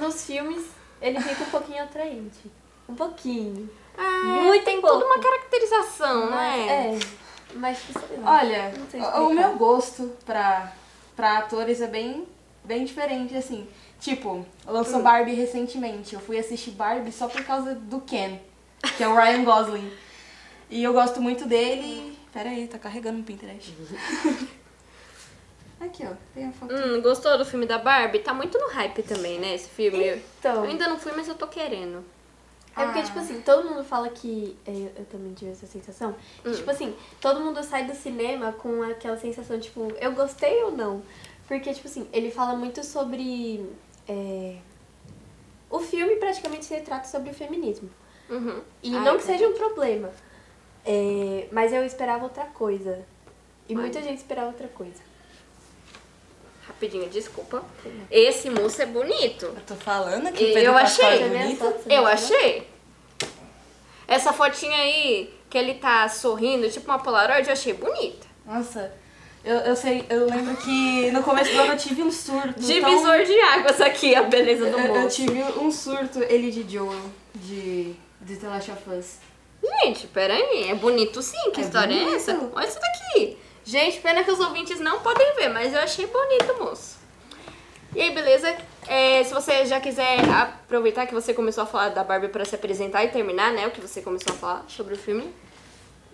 nos 0.00 0.24
filmes 0.24 0.64
ele 1.02 1.20
fica 1.20 1.42
um 1.44 1.50
pouquinho 1.50 1.82
atraente. 1.82 2.50
Um 2.88 2.94
pouquinho. 2.94 3.70
Ah, 3.96 4.24
Muito 4.24 4.64
tem 4.64 4.80
pouco. 4.80 4.98
toda 5.00 5.06
uma 5.06 5.22
caracterização, 5.22 6.30
Mas, 6.30 6.66
né? 6.66 6.94
é. 6.96 6.98
Mas 7.54 7.78
sei 7.78 8.16
lá. 8.18 8.38
Olha, 8.38 8.72
Não 8.76 8.86
sei 8.88 9.00
o- 9.00 9.30
meu 9.30 9.56
gosto 9.56 10.16
pra, 10.24 10.72
pra 11.14 11.38
atores 11.38 11.80
é 11.80 11.86
bem, 11.86 12.26
bem 12.64 12.84
diferente, 12.84 13.36
assim. 13.36 13.68
Tipo, 14.00 14.44
lançou 14.66 15.02
Barbie 15.02 15.34
recentemente. 15.34 16.14
Eu 16.14 16.20
fui 16.20 16.38
assistir 16.38 16.70
Barbie 16.72 17.12
só 17.12 17.28
por 17.28 17.44
causa 17.44 17.74
do 17.74 18.00
Ken, 18.00 18.38
que 18.96 19.02
é 19.02 19.08
o 19.08 19.14
Ryan 19.14 19.44
Gosling. 19.44 19.92
E 20.70 20.82
eu 20.82 20.92
gosto 20.92 21.20
muito 21.20 21.46
dele. 21.46 22.16
Pera 22.32 22.48
aí, 22.50 22.66
tá 22.68 22.78
carregando 22.78 23.18
no 23.18 23.24
Pinterest. 23.24 23.74
Aqui, 25.80 26.04
ó. 26.04 26.12
Tem 26.34 26.46
a 26.46 26.52
foto. 26.52 26.72
Hum, 26.74 27.00
gostou 27.00 27.38
do 27.38 27.44
filme 27.44 27.66
da 27.66 27.78
Barbie? 27.78 28.18
Tá 28.20 28.34
muito 28.34 28.58
no 28.58 28.68
hype 28.68 29.02
também, 29.02 29.38
né, 29.38 29.54
esse 29.54 29.68
filme. 29.68 29.98
Eu 30.06 30.20
Então, 30.38 30.62
ainda 30.64 30.86
não 30.88 30.98
fui, 30.98 31.12
mas 31.16 31.26
eu 31.28 31.34
tô 31.34 31.46
querendo. 31.46 32.04
é 32.76 32.84
porque, 32.84 33.00
Ah. 33.00 33.02
tipo 33.02 33.18
assim, 33.18 33.40
todo 33.40 33.68
mundo 33.68 33.82
fala 33.82 34.08
que. 34.10 34.56
é, 34.66 34.70
Eu, 34.70 34.92
eu 34.98 35.04
também 35.06 35.32
tive 35.34 35.50
essa 35.52 35.66
sensação. 35.66 36.14
que, 36.42 36.52
Tipo 36.52 36.70
assim, 36.70 36.94
todo 37.20 37.40
mundo 37.40 37.62
sai 37.64 37.84
do 37.84 37.94
cinema 37.94 38.52
com 38.52 38.82
aquela 38.82 39.16
sensação, 39.16 39.58
tipo, 39.58 39.90
eu 40.00 40.12
gostei 40.12 40.62
ou 40.64 40.70
não? 40.72 41.02
Porque, 41.48 41.72
tipo 41.74 41.88
assim, 41.88 42.06
ele 42.12 42.30
fala 42.30 42.54
muito 42.54 42.84
sobre. 42.84 43.66
É, 44.08 44.56
O 45.70 45.78
filme 45.80 46.16
praticamente 46.16 46.64
se 46.64 46.80
trata 46.80 47.06
sobre 47.08 47.30
o 47.30 47.34
feminismo. 47.34 47.88
Uhum. 48.28 48.60
E 48.82 48.94
Ah, 48.96 49.00
não 49.00 49.14
é 49.14 49.18
que 49.18 49.24
seja 49.24 49.46
um 49.48 49.54
problema. 49.54 50.10
É, 50.84 51.46
mas 51.52 51.72
eu 51.72 51.84
esperava 51.84 52.24
outra 52.24 52.44
coisa. 52.46 53.04
E 53.68 53.74
muita 53.74 54.02
gente 54.02 54.18
esperava 54.18 54.48
outra 54.48 54.66
coisa. 54.68 55.00
Rapidinho, 56.66 57.08
desculpa. 57.08 57.64
Esse 58.10 58.48
moço 58.50 58.80
é 58.82 58.86
bonito. 58.86 59.46
Eu 59.46 59.60
tô 59.66 59.74
falando 59.74 60.32
que 60.32 60.44
Eu 60.44 60.72
Pascal 60.72 61.08
achei. 61.08 61.22
é 61.22 61.28
bonito. 61.28 61.64
Eu 61.64 61.72
viu? 61.84 62.06
achei. 62.06 62.68
Essa 64.08 64.32
fotinha 64.32 64.76
aí, 64.76 65.32
que 65.48 65.56
ele 65.56 65.74
tá 65.74 66.08
sorrindo, 66.08 66.68
tipo 66.70 66.86
uma 66.90 66.98
Polaroid, 66.98 67.46
eu 67.46 67.52
achei 67.52 67.72
bonita. 67.74 68.26
Nossa, 68.44 68.92
eu, 69.44 69.56
eu 69.56 69.76
sei, 69.76 70.04
eu 70.10 70.26
lembro 70.26 70.56
que 70.58 71.10
no 71.12 71.22
começo 71.22 71.52
do 71.52 71.60
ano 71.60 71.72
eu 71.72 71.78
tive 71.78 72.02
um 72.02 72.10
surto. 72.10 72.60
Divisor 72.60 73.24
de 73.24 73.40
águas 73.40 73.80
aqui, 73.80 74.14
a 74.14 74.22
beleza 74.24 74.66
do 74.66 74.76
tão- 74.76 74.86
eu, 74.86 74.94
eu 75.02 75.08
tive 75.08 75.42
um 75.58 75.70
surto, 75.70 76.22
ele 76.22 76.50
de 76.50 76.70
Joel, 76.72 77.00
de 77.34 77.94
de 78.20 78.36
The 78.36 78.48
Last 78.48 78.70
of 78.70 78.90
Us. 78.90 79.14
Gente, 79.82 80.06
peraí, 80.08 80.68
é 80.70 80.74
bonito 80.74 81.22
sim. 81.22 81.50
Que 81.52 81.60
É 81.60 81.64
história 81.64 81.94
é 81.94 81.98
bonito. 81.98 82.16
essa? 82.16 82.50
Olha 82.54 82.66
isso 82.68 82.78
daqui. 82.80 83.38
Gente, 83.64 84.00
pena 84.00 84.22
que 84.24 84.30
os 84.30 84.40
ouvintes 84.40 84.78
não 84.80 85.00
podem 85.00 85.34
ver, 85.36 85.48
mas 85.48 85.72
eu 85.72 85.80
achei 85.80 86.06
bonito, 86.06 86.54
moço. 86.58 86.98
E 87.94 88.00
aí, 88.00 88.10
beleza? 88.14 88.54
É, 88.86 89.22
se 89.24 89.32
você 89.34 89.64
já 89.66 89.80
quiser 89.80 90.18
aproveitar 90.30 91.06
que 91.06 91.14
você 91.14 91.32
começou 91.34 91.64
a 91.64 91.66
falar 91.66 91.88
da 91.90 92.04
Barbie 92.04 92.28
pra 92.28 92.44
se 92.44 92.54
apresentar 92.54 93.04
e 93.04 93.08
terminar, 93.08 93.52
né? 93.52 93.66
O 93.66 93.70
que 93.70 93.80
você 93.80 94.00
começou 94.02 94.32
a 94.34 94.36
falar 94.36 94.64
sobre 94.68 94.94
o 94.94 94.98
filme. 94.98 95.32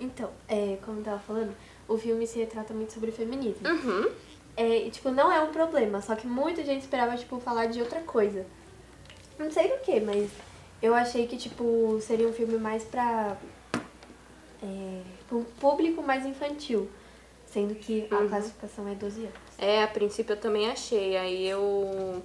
Então, 0.00 0.30
é, 0.48 0.76
como 0.84 1.00
eu 1.00 1.04
tava 1.04 1.18
falando, 1.18 1.54
o 1.88 1.96
filme 1.96 2.26
se 2.26 2.38
retrata 2.38 2.74
muito 2.74 2.92
sobre 2.92 3.12
feminismo. 3.12 3.66
Uhum. 3.66 4.10
É, 4.56 4.86
e, 4.86 4.90
tipo, 4.90 5.10
não 5.10 5.30
é 5.30 5.40
um 5.40 5.52
problema, 5.52 6.00
só 6.00 6.14
que 6.14 6.26
muita 6.26 6.64
gente 6.64 6.82
esperava, 6.82 7.16
tipo, 7.16 7.38
falar 7.40 7.66
de 7.66 7.80
outra 7.80 8.00
coisa. 8.00 8.46
Não 9.38 9.50
sei 9.50 9.68
do 9.68 9.78
que, 9.80 10.00
mas 10.00 10.30
eu 10.80 10.94
achei 10.94 11.26
que, 11.26 11.36
tipo, 11.36 11.98
seria 12.00 12.26
um 12.26 12.32
filme 12.32 12.56
mais 12.56 12.82
pra 12.84 13.36
é, 14.62 15.02
um 15.32 15.44
público 15.44 16.02
mais 16.02 16.24
infantil. 16.24 16.88
Sendo 17.46 17.74
que 17.74 18.06
a 18.10 18.28
classificação 18.28 18.88
é 18.88 18.94
12 18.94 19.20
anos. 19.20 19.34
É, 19.58 19.82
a 19.82 19.86
princípio 19.86 20.32
eu 20.32 20.36
também 20.36 20.68
achei. 20.68 21.16
Aí 21.16 21.46
eu 21.46 22.22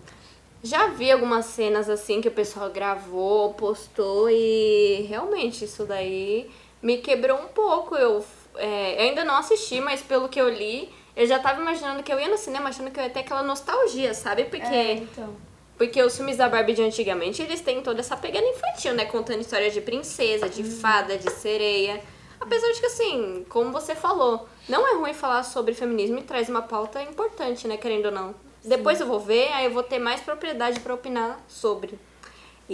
já 0.64 0.88
vi 0.88 1.12
algumas 1.12 1.46
cenas 1.46 1.90
assim 1.90 2.22
que 2.22 2.28
o 2.28 2.32
pessoal 2.32 2.70
gravou, 2.70 3.54
postou 3.54 4.30
e 4.30 5.06
realmente 5.08 5.64
isso 5.66 5.86
daí 5.86 6.50
me 6.82 6.98
quebrou 6.98 7.40
um 7.40 7.48
pouco. 7.48 7.96
Eu, 7.96 8.24
é, 8.56 8.96
eu 8.96 9.10
ainda 9.10 9.24
não 9.24 9.36
assisti, 9.38 9.80
mas 9.82 10.02
pelo 10.02 10.28
que 10.30 10.40
eu 10.40 10.50
li, 10.50 10.90
eu 11.16 11.26
já 11.28 11.40
tava 11.40 11.62
imaginando 11.62 12.04
que 12.04 12.12
eu 12.12 12.20
ia 12.20 12.28
no 12.28 12.38
cinema 12.38 12.70
achando 12.70 12.92
que 12.92 13.00
eu 13.00 13.04
ia 13.04 13.10
ter 13.10 13.20
aquela 13.22 13.44
nostalgia, 13.44 14.14
sabe? 14.14 14.46
Porque, 14.46 14.66
É, 14.66 14.94
então. 14.94 15.36
porque 15.78 16.02
os 16.02 16.16
filmes 16.16 16.38
da 16.38 16.48
Barbie 16.48 16.74
de 16.74 16.82
antigamente, 16.84 17.42
eles 17.42 17.62
têm 17.62 17.82
toda 17.82 18.00
essa 18.00 18.16
pegada 18.16 18.46
infantil, 18.46 18.94
né? 18.94 19.06
Contando 19.06 19.42
histórias 19.42 19.74
de 19.74 19.82
princesa, 19.82 20.48
de 20.50 20.64
fada, 20.64 21.18
de 21.18 21.30
sereia. 21.32 22.02
Apesar 22.40 22.72
de 22.72 22.80
que, 22.80 22.86
assim, 22.88 23.46
como 23.50 23.72
você 23.72 23.94
falou, 23.94 24.48
não 24.68 24.88
é 24.88 24.96
ruim 24.96 25.14
falar 25.14 25.44
sobre 25.44 25.74
feminismo 25.74 26.18
e 26.18 26.24
traz 26.24 26.50
uma 26.50 26.62
pauta 26.64 27.02
importante, 27.04 27.68
né? 27.68 27.78
Querendo 27.78 28.06
ou 28.08 28.12
não. 28.12 28.34
Depois 28.64 29.00
eu 29.00 29.08
vou 29.08 29.20
ver, 29.20 29.52
aí 29.54 29.66
eu 29.66 29.72
vou 29.72 29.84
ter 29.84 30.00
mais 30.00 30.22
propriedade 30.22 30.80
pra 30.80 30.94
opinar 30.94 31.40
sobre. 31.48 32.00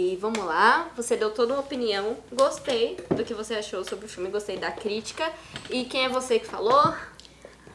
E 0.00 0.14
vamos 0.14 0.44
lá, 0.44 0.88
você 0.94 1.16
deu 1.16 1.34
toda 1.34 1.54
uma 1.54 1.60
opinião. 1.60 2.16
Gostei 2.32 2.96
do 3.16 3.24
que 3.24 3.34
você 3.34 3.54
achou 3.54 3.82
sobre 3.82 4.06
o 4.06 4.08
filme, 4.08 4.30
gostei 4.30 4.56
da 4.56 4.70
crítica. 4.70 5.28
E 5.68 5.86
quem 5.86 6.04
é 6.04 6.08
você 6.08 6.38
que 6.38 6.46
falou? 6.46 6.94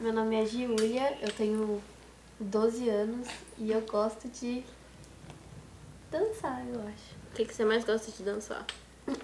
Meu 0.00 0.10
nome 0.10 0.42
é 0.42 0.46
Giulia, 0.46 1.18
eu 1.20 1.30
tenho 1.30 1.84
12 2.40 2.88
anos 2.88 3.28
e 3.58 3.70
eu 3.70 3.82
gosto 3.82 4.26
de 4.26 4.64
dançar, 6.10 6.66
eu 6.66 6.80
acho. 6.80 7.14
O 7.30 7.34
que, 7.34 7.44
que 7.44 7.54
você 7.54 7.62
mais 7.62 7.84
gosta 7.84 8.10
de 8.10 8.22
dançar? 8.22 8.64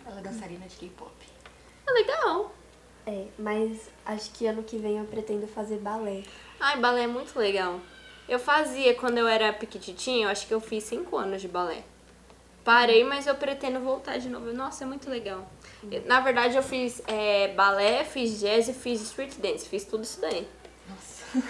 Ela 0.05 0.19
é 0.19 0.23
dançarina 0.23 0.67
de 0.67 0.77
K-pop. 0.77 1.11
É 1.87 1.93
legal. 1.93 2.55
É, 3.07 3.29
mas 3.39 3.89
acho 4.05 4.31
que 4.33 4.47
ano 4.47 4.63
que 4.63 4.77
vem 4.77 4.99
eu 4.99 5.07
pretendo 5.07 5.47
fazer 5.47 5.79
balé. 5.79 6.23
Ai, 6.61 6.79
balé 6.79 7.05
é 7.05 7.07
muito 7.07 7.39
legal. 7.39 7.81
Eu 8.29 8.39
fazia 8.39 8.95
quando 8.95 9.17
eu 9.17 9.27
era 9.27 9.55
pequititinha, 9.55 10.27
eu 10.27 10.29
acho 10.29 10.47
que 10.47 10.53
eu 10.53 10.61
fiz 10.61 10.85
5 10.85 11.17
anos 11.17 11.41
de 11.41 11.49
balé. 11.49 11.83
Parei, 12.65 13.03
mas 13.05 13.27
eu 13.27 13.35
pretendo 13.35 13.81
voltar 13.81 14.19
de 14.19 14.29
novo. 14.29 14.53
Nossa, 14.53 14.85
é 14.85 14.87
muito 14.87 15.09
legal. 15.09 15.51
Eu- 15.91 16.03
Na 16.07 16.21
verdade, 16.21 16.57
eu 16.57 16.63
fiz 16.63 17.01
é, 17.07 17.49
balé, 17.49 18.05
fiz 18.05 18.39
jazz 18.41 18.69
e 18.69 18.73
fiz 18.75 19.01
street 19.03 19.35
dance. 19.39 19.69
Fiz 19.69 19.85
tudo 19.85 20.05
isso 20.05 20.21
daí. 20.21 20.47
Nossa. 20.89 21.47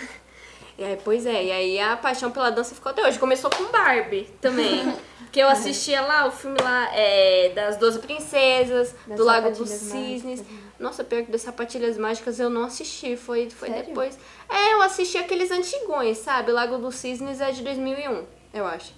E 0.78 0.84
aí, 0.84 0.98
pois 1.04 1.26
é, 1.26 1.44
e 1.44 1.52
aí 1.52 1.80
a 1.80 1.96
paixão 1.96 2.30
pela 2.30 2.50
dança 2.50 2.74
ficou 2.74 2.90
até 2.90 3.06
hoje. 3.06 3.18
Começou 3.18 3.50
com 3.50 3.64
Barbie 3.64 4.24
também. 4.40 4.94
que 5.32 5.38
eu 5.40 5.48
assistia 5.48 6.00
lá, 6.00 6.26
o 6.26 6.32
filme 6.32 6.58
lá 6.60 6.88
é, 6.94 7.50
das 7.54 7.76
Doze 7.76 7.98
Princesas, 8.00 8.94
Das 9.06 9.16
do 9.16 9.24
Lago 9.24 9.50
dos 9.50 9.68
Cisnes. 9.68 10.40
Mágicas. 10.40 10.46
Nossa, 10.78 11.04
pior 11.04 11.24
que 11.24 11.30
das 11.30 11.42
Sapatilhas 11.42 11.98
Mágicas 11.98 12.40
eu 12.40 12.48
não 12.48 12.64
assisti, 12.64 13.16
foi, 13.16 13.50
foi 13.50 13.68
Sério? 13.68 13.86
depois. 13.86 14.18
É, 14.48 14.72
eu 14.74 14.82
assisti 14.82 15.18
aqueles 15.18 15.50
antigões, 15.50 16.18
sabe? 16.18 16.50
O 16.50 16.54
Lago 16.54 16.78
dos 16.78 16.94
Cisnes 16.96 17.40
é 17.40 17.50
de 17.52 17.62
2001, 17.62 18.24
eu 18.54 18.66
acho. 18.66 18.92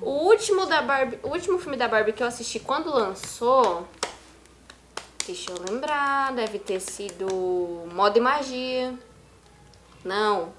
O 0.00 0.10
último 0.10 0.66
da 0.66 0.82
Barbie, 0.82 1.18
o 1.22 1.28
último 1.28 1.58
filme 1.58 1.76
da 1.76 1.88
Barbie 1.88 2.12
que 2.12 2.22
eu 2.22 2.26
assisti 2.26 2.60
quando 2.60 2.90
lançou, 2.90 3.86
deixa 5.26 5.50
eu 5.50 5.56
lembrar, 5.68 6.32
deve 6.32 6.58
ter 6.58 6.80
sido 6.80 7.26
Moda 7.92 8.18
e 8.18 8.20
Magia. 8.20 8.94
Não. 10.04 10.52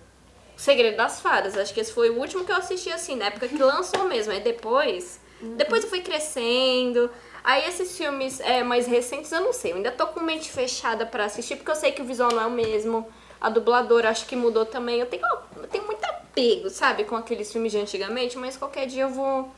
Segredo 0.58 0.98
das 0.98 1.20
Fadas, 1.20 1.58
acho 1.58 1.74
que 1.74 1.82
esse 1.82 1.92
foi 1.92 2.10
o 2.10 2.18
último 2.18 2.46
que 2.46 2.52
eu 2.52 2.56
assisti 2.56 2.90
assim, 2.90 3.16
na 3.16 3.26
época 3.26 3.48
que 3.48 3.58
lançou 3.58 4.06
mesmo. 4.06 4.32
Aí 4.32 4.40
depois, 4.40 5.20
depois 5.42 5.84
eu 5.84 5.90
fui 5.90 6.02
crescendo. 6.02 7.10
Aí 7.44 7.68
esses 7.68 7.96
filmes 7.98 8.40
é, 8.40 8.64
mais 8.64 8.88
recentes 8.88 9.32
eu 9.32 9.42
não 9.42 9.54
sei, 9.54 9.74
eu 9.74 9.76
ainda 9.76 9.92
tô 9.92 10.08
com 10.08 10.22
mente 10.22 10.50
fechada 10.50 11.06
pra 11.06 11.26
assistir, 11.26 11.58
porque 11.58 11.70
eu 11.70 11.76
sei 11.76 11.92
que 11.92 12.02
o 12.02 12.06
visual 12.06 12.32
não 12.32 12.42
é 12.42 12.46
o 12.48 12.52
mesmo. 12.52 13.08
A 13.40 13.50
dubladora 13.50 14.10
acho 14.10 14.26
que 14.26 14.36
mudou 14.36 14.66
também. 14.66 15.00
Eu 15.00 15.06
tenho, 15.06 15.22
eu 15.58 15.68
tenho 15.68 15.86
muito 15.86 16.04
apego, 16.36 16.70
sabe, 16.70 17.06
com 17.06 17.16
aqueles 17.16 17.52
filmes 17.52 17.72
de 17.72 17.80
antigamente, 17.80 18.38
mas 18.38 18.58
qualquer 18.58 18.86
dia 18.86 19.04
eu 19.04 19.10
vou, 19.10 19.50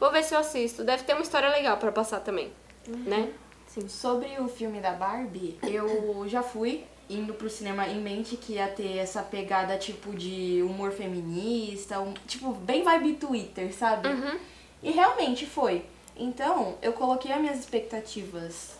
vou 0.00 0.10
ver 0.10 0.24
se 0.24 0.34
eu 0.34 0.40
assisto. 0.40 0.82
Deve 0.82 1.04
ter 1.04 1.14
uma 1.14 1.22
história 1.22 1.48
legal 1.48 1.76
pra 1.76 1.92
passar 1.92 2.20
também, 2.20 2.52
né? 2.88 3.32
Sim, 3.68 3.88
sobre 3.88 4.28
o 4.40 4.48
filme 4.48 4.80
da 4.80 4.92
Barbie, 4.92 5.58
eu 5.62 6.24
já 6.28 6.42
fui 6.42 6.84
indo 7.08 7.34
pro 7.34 7.50
cinema 7.50 7.86
em 7.86 8.00
mente 8.00 8.36
que 8.36 8.54
ia 8.54 8.68
ter 8.68 8.96
essa 8.96 9.22
pegada 9.22 9.76
tipo 9.76 10.14
de 10.14 10.62
humor 10.62 10.90
feminista, 10.90 12.00
um, 12.00 12.14
tipo 12.26 12.52
bem 12.52 12.82
vibe 12.82 13.14
Twitter, 13.14 13.72
sabe? 13.74 14.08
E 14.82 14.90
realmente 14.90 15.46
foi. 15.46 15.84
Então, 16.16 16.76
eu 16.80 16.92
coloquei 16.92 17.32
as 17.32 17.40
minhas 17.40 17.58
expectativas 17.58 18.74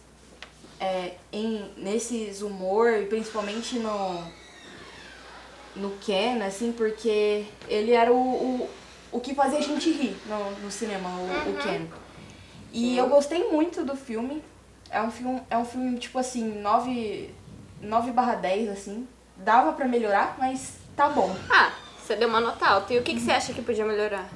é, 0.78 1.14
em, 1.32 1.70
nesses 1.76 2.42
humor, 2.42 2.92
e 2.92 3.06
principalmente 3.06 3.78
no, 3.78 4.24
no 5.76 5.90
Ken, 6.00 6.42
assim, 6.42 6.72
porque 6.72 7.44
ele 7.68 7.92
era 7.92 8.12
o, 8.12 8.16
o, 8.16 8.70
o 9.12 9.20
que 9.20 9.34
fazia 9.34 9.58
a 9.58 9.62
gente 9.62 9.90
rir 9.90 10.16
no, 10.26 10.50
no 10.62 10.70
cinema, 10.70 11.08
o, 11.08 11.50
o 11.50 11.56
Ken. 11.58 11.86
E 12.72 12.96
eu 12.96 13.08
gostei 13.08 13.50
muito 13.50 13.84
do 13.84 13.96
filme. 13.96 14.42
É 14.90 15.00
um 15.00 15.10
filme, 15.10 15.42
é 15.50 15.56
um 15.56 15.64
filme 15.64 15.98
tipo 15.98 16.18
assim, 16.18 16.60
9, 16.60 17.32
9 17.80 18.10
barra 18.12 18.34
10, 18.34 18.68
assim. 18.68 19.08
Dava 19.36 19.72
pra 19.72 19.86
melhorar, 19.86 20.36
mas 20.38 20.74
tá 20.96 21.08
bom. 21.08 21.34
Ah, 21.50 21.72
você 21.98 22.14
deu 22.16 22.28
uma 22.28 22.40
nota 22.40 22.66
alta. 22.66 22.92
E 22.94 22.98
o 22.98 23.02
que, 23.02 23.14
que 23.14 23.20
você 23.20 23.32
acha 23.32 23.52
que 23.52 23.62
podia 23.62 23.84
melhorar? 23.84 24.28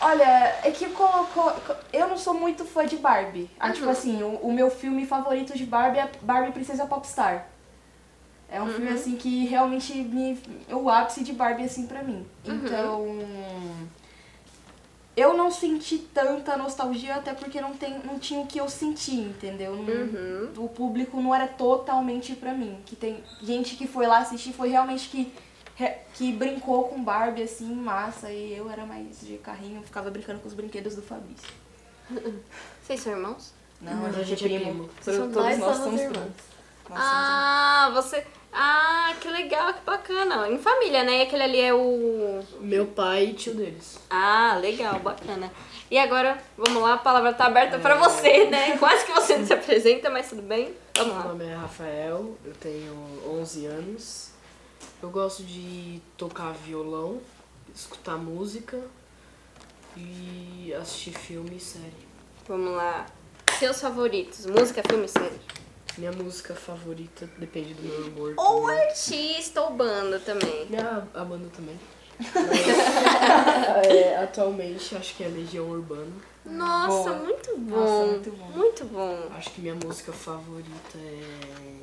Olha, 0.00 0.56
é 0.62 0.70
que 0.70 0.86
colocou. 0.90 1.52
Eu 1.92 2.06
não 2.08 2.16
sou 2.16 2.34
muito 2.34 2.64
fã 2.64 2.86
de 2.86 2.96
Barbie. 2.96 3.50
Ah, 3.58 3.72
Tipo 3.72 3.88
assim, 3.90 4.22
o, 4.22 4.36
o 4.36 4.52
meu 4.52 4.70
filme 4.70 5.04
favorito 5.06 5.56
de 5.56 5.64
Barbie 5.64 5.98
é 5.98 6.10
Barbie 6.22 6.52
Princesa 6.52 6.86
Popstar. 6.86 7.46
É 8.50 8.62
um 8.62 8.68
filme 8.70 8.88
assim 8.90 9.16
que 9.16 9.46
realmente 9.46 9.92
me. 9.94 10.38
o 10.70 10.88
ápice 10.88 11.22
de 11.22 11.32
Barbie 11.32 11.64
assim 11.64 11.86
pra 11.86 12.02
mim. 12.02 12.26
Então. 12.44 13.04
Eu 15.16 15.36
não 15.36 15.50
senti 15.50 15.98
tanta 15.98 16.56
nostalgia, 16.56 17.16
até 17.16 17.34
porque 17.34 17.60
não, 17.60 17.74
tem, 17.74 17.98
não 18.04 18.20
tinha 18.20 18.38
o 18.40 18.46
que 18.46 18.56
eu 18.58 18.68
senti, 18.68 19.16
entendeu? 19.16 19.74
Não- 19.74 20.64
O 20.64 20.68
público 20.68 21.20
não 21.20 21.34
era 21.34 21.48
totalmente 21.48 22.36
pra 22.36 22.54
mim. 22.54 22.78
Que 22.86 22.94
tem 22.94 23.22
gente 23.42 23.74
que 23.74 23.88
foi 23.88 24.06
lá 24.06 24.18
assistir, 24.18 24.52
foi 24.52 24.68
realmente 24.68 25.08
que 25.08 25.32
que 26.14 26.32
brincou 26.32 26.88
com 26.88 27.00
Barbie, 27.04 27.42
assim, 27.44 27.72
massa, 27.72 28.32
e 28.32 28.52
eu 28.52 28.68
era 28.68 28.84
mais 28.84 29.20
de 29.20 29.36
carrinho, 29.38 29.80
ficava 29.82 30.10
brincando 30.10 30.40
com 30.40 30.48
os 30.48 30.54
brinquedos 30.54 30.96
do 30.96 31.02
Fabrício. 31.02 31.46
Vocês 32.82 32.98
são 33.00 33.12
irmãos? 33.12 33.52
Não, 33.80 34.06
a 34.06 34.10
gente 34.10 34.44
é 34.44 34.58
primo. 34.58 34.88
Todos 35.04 35.36
Nós 35.36 35.58
nós 35.58 35.76
somos 35.76 36.00
irmãos. 36.00 36.10
primos. 36.18 36.32
Nós 36.90 36.98
somos 36.98 37.00
Ah, 37.00 37.90
você. 37.94 38.26
Ah, 38.52 39.14
que 39.20 39.28
legal, 39.28 39.74
que 39.74 39.80
bacana. 39.84 40.48
Em 40.48 40.58
família, 40.58 41.04
né? 41.04 41.18
E 41.18 41.22
aquele 41.22 41.42
ali 41.42 41.60
é 41.60 41.74
o. 41.74 42.42
Meu 42.60 42.86
pai 42.86 43.26
e 43.26 43.32
tio 43.34 43.54
deles. 43.54 43.98
Ah, 44.10 44.56
legal, 44.60 44.98
bacana. 45.00 45.52
E 45.90 45.98
agora, 45.98 46.38
vamos 46.56 46.82
lá, 46.82 46.94
a 46.94 46.98
palavra 46.98 47.32
tá 47.32 47.46
aberta 47.46 47.78
pra 47.78 47.94
você, 47.96 48.44
né? 48.46 48.76
Quase 48.78 49.06
que 49.06 49.12
você 49.12 49.36
não 49.38 49.46
se 49.46 49.52
apresenta, 49.54 50.10
mas 50.10 50.28
tudo 50.28 50.42
bem. 50.42 50.74
Vamos 50.96 51.14
Meu 51.14 51.22
lá. 51.22 51.28
nome 51.28 51.44
é 51.46 51.54
Rafael, 51.54 52.36
eu 52.44 52.52
tenho 52.60 52.94
11 53.26 53.66
anos. 53.66 54.30
Eu 55.02 55.10
gosto 55.10 55.42
de 55.44 56.00
tocar 56.16 56.52
violão, 56.52 57.20
escutar 57.74 58.16
música 58.16 58.80
e 59.96 60.74
assistir 60.80 61.12
filme 61.12 61.56
e 61.56 61.60
série. 61.60 62.08
Vamos 62.46 62.74
lá. 62.74 63.06
Seus 63.58 63.80
favoritos, 63.80 64.46
música, 64.46 64.82
filme, 64.88 65.08
série. 65.08 65.38
Minha 65.98 66.12
música 66.12 66.54
favorita 66.54 67.28
depende 67.38 67.74
do 67.74 67.82
meu 67.82 68.06
humor. 68.06 68.34
Ou 68.36 68.62
também. 68.62 68.86
artista 68.86 69.60
ou 69.62 69.72
banda 69.72 70.20
também. 70.20 70.66
Minha 70.66 71.08
a 71.12 71.24
banda 71.24 71.48
também. 71.54 71.78
Mas, 72.18 73.86
é, 73.86 74.16
atualmente 74.22 74.96
acho 74.96 75.16
que 75.16 75.24
é 75.24 75.28
Legião 75.28 75.68
Urbana. 75.68 76.12
Nossa, 76.44 77.10
Boa. 77.10 77.24
muito 77.24 77.56
bom. 77.58 77.76
Nossa, 77.76 78.06
muito 78.12 78.30
bom. 78.30 78.50
Muito 78.50 78.84
bom. 78.84 79.28
Acho 79.36 79.50
que 79.50 79.60
minha 79.60 79.74
música 79.74 80.12
favorita 80.12 80.96
é. 80.96 81.82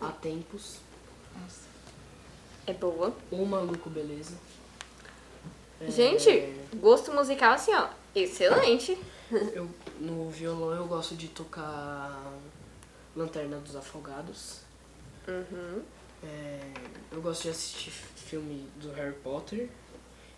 Há 0.00 0.12
Tempos. 0.12 0.76
É 2.66 2.72
boa. 2.72 3.14
O 3.30 3.44
Maluco 3.44 3.90
Beleza. 3.90 4.34
Gente, 5.88 6.54
gosto 6.76 7.12
musical 7.12 7.54
assim, 7.54 7.74
ó, 7.74 7.88
excelente. 8.14 8.96
Eu, 9.54 9.68
no 10.00 10.28
violão 10.30 10.72
eu 10.74 10.86
gosto 10.86 11.14
de 11.16 11.28
tocar 11.28 12.32
Lanterna 13.16 13.56
dos 13.58 13.74
Afogados. 13.74 14.60
Uhum. 15.26 15.82
É, 16.22 16.60
eu 17.10 17.20
gosto 17.22 17.42
de 17.42 17.48
assistir 17.50 17.90
filme 17.90 18.68
do 18.76 18.92
Harry 18.92 19.14
Potter. 19.14 19.68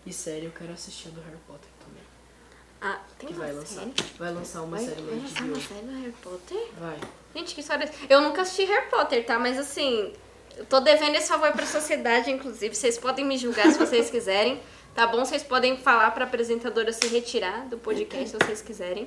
E 0.05 0.13
série 0.13 0.47
eu 0.47 0.53
quero 0.53 0.73
assistir 0.73 1.09
a 1.09 1.11
do 1.11 1.21
Harry 1.21 1.39
Potter 1.47 1.69
também. 1.85 2.03
Ah, 2.81 3.01
tem 3.19 3.29
Que 3.29 3.35
uma 3.35 3.45
vai 3.45 3.53
lançar. 3.53 3.81
série? 3.81 3.95
Vai 4.19 4.33
lançar 4.33 4.63
uma 4.63 4.77
Vai, 4.77 4.87
série 4.87 5.03
vai 5.03 5.15
lançar 5.19 5.43
uma 5.43 5.61
série 5.61 5.81
do 5.87 5.93
Harry 6.01 6.15
Potter? 6.23 6.69
Vai. 6.79 7.01
Gente, 7.35 7.55
que 7.55 7.61
história. 7.61 7.91
Eu 8.09 8.21
nunca 8.21 8.43
assisti 8.43 8.65
Harry 8.67 8.89
Potter, 8.89 9.27
tá? 9.27 9.39
Mas 9.39 9.59
assim, 9.59 10.13
eu 10.57 10.65
tô 10.67 10.81
devendo 10.81 11.17
esse 11.17 11.29
favor 11.29 11.51
pra 11.53 11.67
sociedade, 11.67 12.31
inclusive. 12.31 12.75
Vocês 12.75 12.97
podem 12.99 13.25
me 13.25 13.37
julgar 13.37 13.71
se 13.73 13.79
vocês 13.79 14.09
quiserem. 14.11 14.61
Tá 14.97 15.07
bom? 15.07 15.19
Vocês 15.25 15.43
podem 15.43 15.77
falar 15.77 16.11
pra 16.13 16.25
apresentadora 16.25 16.91
se 16.93 17.07
retirar 17.09 17.67
do 17.69 17.77
podcast 17.77 18.31
se 18.31 18.37
vocês 18.37 18.63
quiserem. 18.63 19.07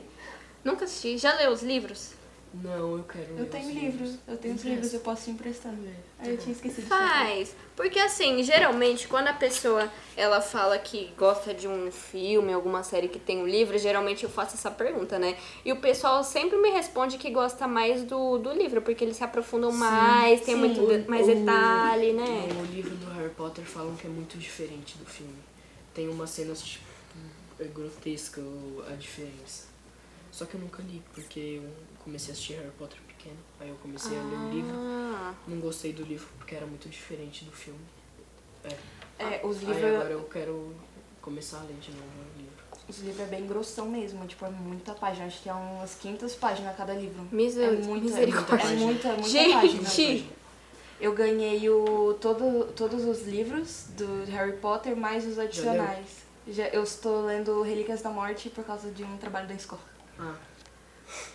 Nunca 0.64 0.86
assisti. 0.86 1.18
Já 1.18 1.36
leu 1.36 1.52
os 1.52 1.64
livros? 1.64 2.14
Não, 2.54 2.98
eu 2.98 3.04
quero 3.04 3.34
ler 3.36 3.42
Eu 3.42 3.46
tenho 3.48 3.68
os 3.68 3.74
livros, 3.76 4.16
eu 4.28 4.38
tenho 4.38 4.56
os 4.56 4.64
livros, 4.64 4.94
eu 4.94 5.00
posso 5.02 5.26
te 5.26 5.32
emprestar. 5.32 5.72
Aí 6.20 6.32
eu 6.32 6.38
tinha 6.38 6.52
esquecido 6.52 6.84
de 6.84 6.90
falar. 6.90 7.26
Faz. 7.26 7.56
Porque 7.76 8.00
assim, 8.00 8.42
geralmente, 8.44 9.08
quando 9.08 9.28
a 9.28 9.34
pessoa 9.34 9.88
ela 10.18 10.42
fala 10.42 10.78
que 10.80 11.12
gosta 11.18 11.54
de 11.54 11.68
um 11.68 11.92
filme, 11.92 12.52
alguma 12.54 12.82
série 12.84 13.08
que 13.08 13.20
tem 13.20 13.38
um 13.42 13.48
livro, 13.48 13.78
geralmente 13.78 14.24
eu 14.24 14.30
faço 14.32 14.56
essa 14.56 14.70
pergunta, 14.72 15.18
né? 15.20 15.38
E 15.64 15.72
o 15.72 15.78
pessoal 15.78 16.24
sempre 16.24 16.58
me 16.58 16.70
responde 16.72 17.18
que 17.20 17.30
gosta 17.30 17.68
mais 17.68 18.04
do, 18.04 18.38
do 18.40 18.52
livro, 18.52 18.82
porque 18.82 19.04
eles 19.04 19.18
se 19.18 19.24
aprofundam 19.24 19.72
mais, 19.72 20.42
tem 20.42 20.56
sim. 20.56 20.60
muito 20.60 20.86
de- 20.88 21.08
mais 21.10 21.28
O- 21.28 21.34
detalhe, 21.36 22.14
né? 22.14 22.48
No 22.54 22.66
livro 22.66 22.96
do 22.96 23.12
Harry 23.12 23.30
Potter 23.30 23.64
falam 23.64 23.96
que 23.96 24.08
é 24.08 24.10
muito 24.10 24.38
diferente 24.40 24.98
do 24.98 25.06
filme. 25.06 25.36
Tem 25.94 26.08
umas 26.10 26.30
cenas, 26.30 26.62
tipo, 26.62 26.86
é 27.60 27.66
grotesca 27.66 28.42
a 28.90 28.94
diferença. 28.96 29.68
Só 30.32 30.46
que 30.46 30.56
eu 30.56 30.62
nunca 30.62 30.82
li, 30.84 31.02
porque 31.14 31.62
eu 31.64 31.70
comecei 32.04 32.30
a 32.30 32.34
assistir 32.34 32.54
Harry 32.54 32.72
Potter 32.78 33.00
pequeno. 33.08 33.38
Aí 33.60 33.70
eu 33.70 33.76
comecei 33.76 34.18
a 34.18 34.22
ler 34.22 34.36
o 34.38 34.50
livro. 34.54 34.72
Ah. 34.76 35.34
Não 35.48 35.60
gostei 35.60 35.92
do 35.92 36.04
livro 36.04 36.28
porque 36.38 36.56
era 36.56 36.66
muito 36.66 36.88
diferente 36.88 37.44
do 37.46 37.52
filme. 37.52 37.80
É, 39.18 39.42
os 39.44 39.58
Aí 39.60 39.66
livros, 39.66 39.86
agora 39.96 40.10
eu 40.12 40.24
quero 40.26 40.74
começar 41.22 41.58
a 41.60 41.64
ler 41.64 41.76
de 41.82 41.92
novo 41.92 42.04
o 42.36 42.40
livro. 42.40 42.64
os 42.88 43.00
livros 43.00 43.20
é 43.22 43.26
bem 43.26 43.46
grossão 43.48 43.90
mesmo, 43.90 44.26
tipo, 44.28 44.46
é 44.46 44.50
muita 44.50 44.94
página, 44.94 45.26
acho 45.26 45.42
que 45.42 45.50
é 45.50 45.54
umas 45.54 45.96
500 45.96 46.36
páginas 46.36 46.76
cada 46.78 46.94
livro. 46.94 47.28
Miser- 47.32 47.68
É 47.68 47.72
muita, 47.72 47.92
é 47.92 48.00
misericórdia. 48.02 48.70
muita, 48.76 49.08
é 49.10 49.12
muita, 49.12 49.14
muita 49.16 49.30
Gente! 49.30 49.54
página. 49.54 50.24
Eu 51.00 51.14
ganhei 51.14 51.70
o, 51.70 52.14
todo, 52.20 52.66
todos 52.76 53.06
os 53.06 53.26
livros 53.26 53.86
do 53.98 54.26
Harry 54.32 54.54
Potter, 54.58 54.96
mais 54.96 55.26
os 55.26 55.40
adicionais. 55.40 56.28
Já, 56.48 56.68
eu 56.70 56.84
estou 56.84 57.26
lendo 57.26 57.62
Relíquias 57.62 58.02
da 58.02 58.10
Morte 58.10 58.50
por 58.50 58.64
causa 58.64 58.90
de 58.92 59.04
um 59.04 59.18
trabalho 59.18 59.48
da 59.48 59.54
escola. 59.54 59.82
Ah, 60.20 60.34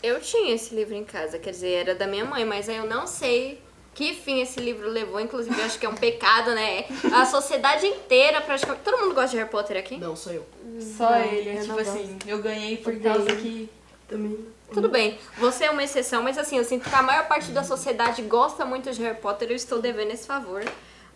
Eu 0.02 0.21
tinha 0.21 0.54
esse 0.54 0.75
livro 0.75 0.94
em 0.94 1.04
casa, 1.04 1.38
quer 1.38 1.50
dizer, 1.50 1.71
era 1.71 1.94
da 1.94 2.06
minha 2.06 2.25
mãe, 2.25 2.44
mas 2.44 2.68
aí 2.68 2.76
eu 2.76 2.87
não 2.87 3.06
sei 3.06 3.62
que 3.94 4.12
fim 4.12 4.42
esse 4.42 4.61
livro 4.61 4.88
levou. 4.88 5.21
Inclusive, 5.21 5.59
eu 5.59 5.64
acho 5.64 5.78
que 5.78 5.87
é 5.87 5.88
um 5.88 5.94
pecado, 5.94 6.50
né? 6.54 6.85
A 7.14 7.25
sociedade 7.25 7.87
inteira, 7.87 8.40
praticamente. 8.40 8.83
Todo 8.85 8.99
mundo 8.99 9.14
gosta 9.14 9.30
de 9.30 9.37
Harry 9.37 9.49
Potter 9.50 9.76
aqui? 9.76 9.97
não, 9.97 10.16
sou 10.16 10.33
eu. 10.33 10.44
Só 10.80 11.09
Não, 11.11 11.25
ele, 11.25 11.56
eu 11.59 11.62
tipo 11.62 11.78
assim, 11.78 12.18
eu 12.26 12.42
ganhei 12.42 12.76
por 12.78 12.92
Odeio. 12.92 13.14
causa 13.14 13.37
que. 13.37 13.71
Também. 14.09 14.38
Tudo 14.75 14.88
bem, 14.88 15.19
você 15.38 15.64
é 15.64 15.71
uma 15.71 15.83
exceção, 15.83 16.23
mas 16.23 16.37
assim, 16.37 16.59
eu 16.59 16.64
sinto 16.64 16.88
que 16.88 16.95
a 16.95 17.02
maior 17.02 17.26
parte 17.26 17.50
da 17.52 17.62
sociedade 17.64 18.21
gosta 18.23 18.64
muito 18.64 18.90
de 18.93 19.02
Harry 19.02 19.19
Potter, 19.19 19.49
eu 19.50 19.57
estou 19.57 19.81
devendo 19.81 20.11
esse 20.12 20.26
favor 20.26 20.62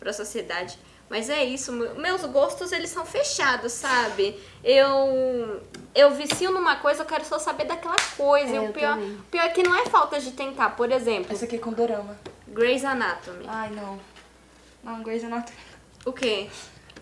pra 0.00 0.12
sociedade. 0.12 0.78
Mas 1.10 1.30
é 1.30 1.42
isso, 1.42 1.72
me- 1.72 1.88
meus 1.94 2.22
gostos 2.26 2.70
eles 2.70 2.90
são 2.90 3.04
fechados, 3.06 3.72
sabe? 3.72 4.38
Eu 4.62 5.60
eu 5.94 6.10
vicio 6.14 6.50
numa 6.52 6.76
coisa, 6.76 7.02
eu 7.02 7.06
quero 7.06 7.24
só 7.24 7.38
saber 7.38 7.64
daquela 7.64 7.96
coisa. 8.16 8.52
É, 8.52 8.56
e 8.56 8.68
o 8.68 8.72
pior, 8.72 8.94
também. 8.94 9.18
pior 9.30 9.42
é 9.44 9.48
que 9.48 9.62
não 9.62 9.74
é 9.74 9.86
falta 9.86 10.20
de 10.20 10.32
tentar. 10.32 10.70
Por 10.76 10.92
exemplo, 10.92 11.32
Essa 11.32 11.46
aqui 11.46 11.56
é 11.56 11.58
com 11.58 11.72
dorama. 11.72 12.16
Grey's 12.46 12.84
Anatomy. 12.84 13.44
Ai, 13.48 13.70
não. 13.70 13.98
Não, 14.84 15.02
Grey's 15.02 15.24
Anatomy. 15.24 15.56
O 16.04 16.12
quê? 16.12 16.48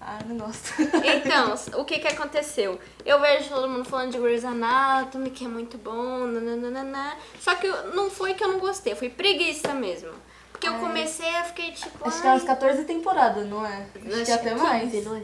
Ah, 0.01 0.19
não 0.27 0.37
gosto. 0.39 0.73
Então, 0.81 1.55
o 1.81 1.85
que 1.85 1.99
que 1.99 2.09
aconteceu? 2.09 2.79
Eu 3.05 3.21
vejo 3.21 3.49
todo 3.49 3.69
mundo 3.69 3.85
falando 3.85 4.13
de 4.13 4.19
Grey's 4.19 4.45
Anatomy, 4.45 5.31
que 5.31 5.45
é 5.45 5.49
muito 5.49 5.77
bom, 5.79 6.27
nananana. 6.27 7.15
Só 7.41 7.55
que 7.55 7.67
eu- 7.67 7.95
não 7.95 8.09
foi 8.11 8.35
que 8.35 8.45
eu 8.45 8.49
não 8.49 8.59
gostei, 8.59 8.95
foi 8.95 9.09
preguiça 9.09 9.73
mesmo. 9.75 10.11
Porque 10.53 10.69
eu 10.69 10.75
comecei, 10.75 11.29
eu 11.39 11.45
fiquei 11.45 11.73
tipo. 11.73 12.09
Acho 12.09 12.21
que 12.21 12.27
é 12.27 12.31
umas 12.31 12.41
ai, 12.43 12.47
14 12.47 12.85
temporadas, 12.85 13.47
não 13.47 13.65
é? 13.67 13.87
Acho 14.07 14.25
que 14.25 14.31
até 14.33 14.55
mais. 14.55 14.91
15, 14.91 15.03
não 15.07 15.17
é? 15.17 15.23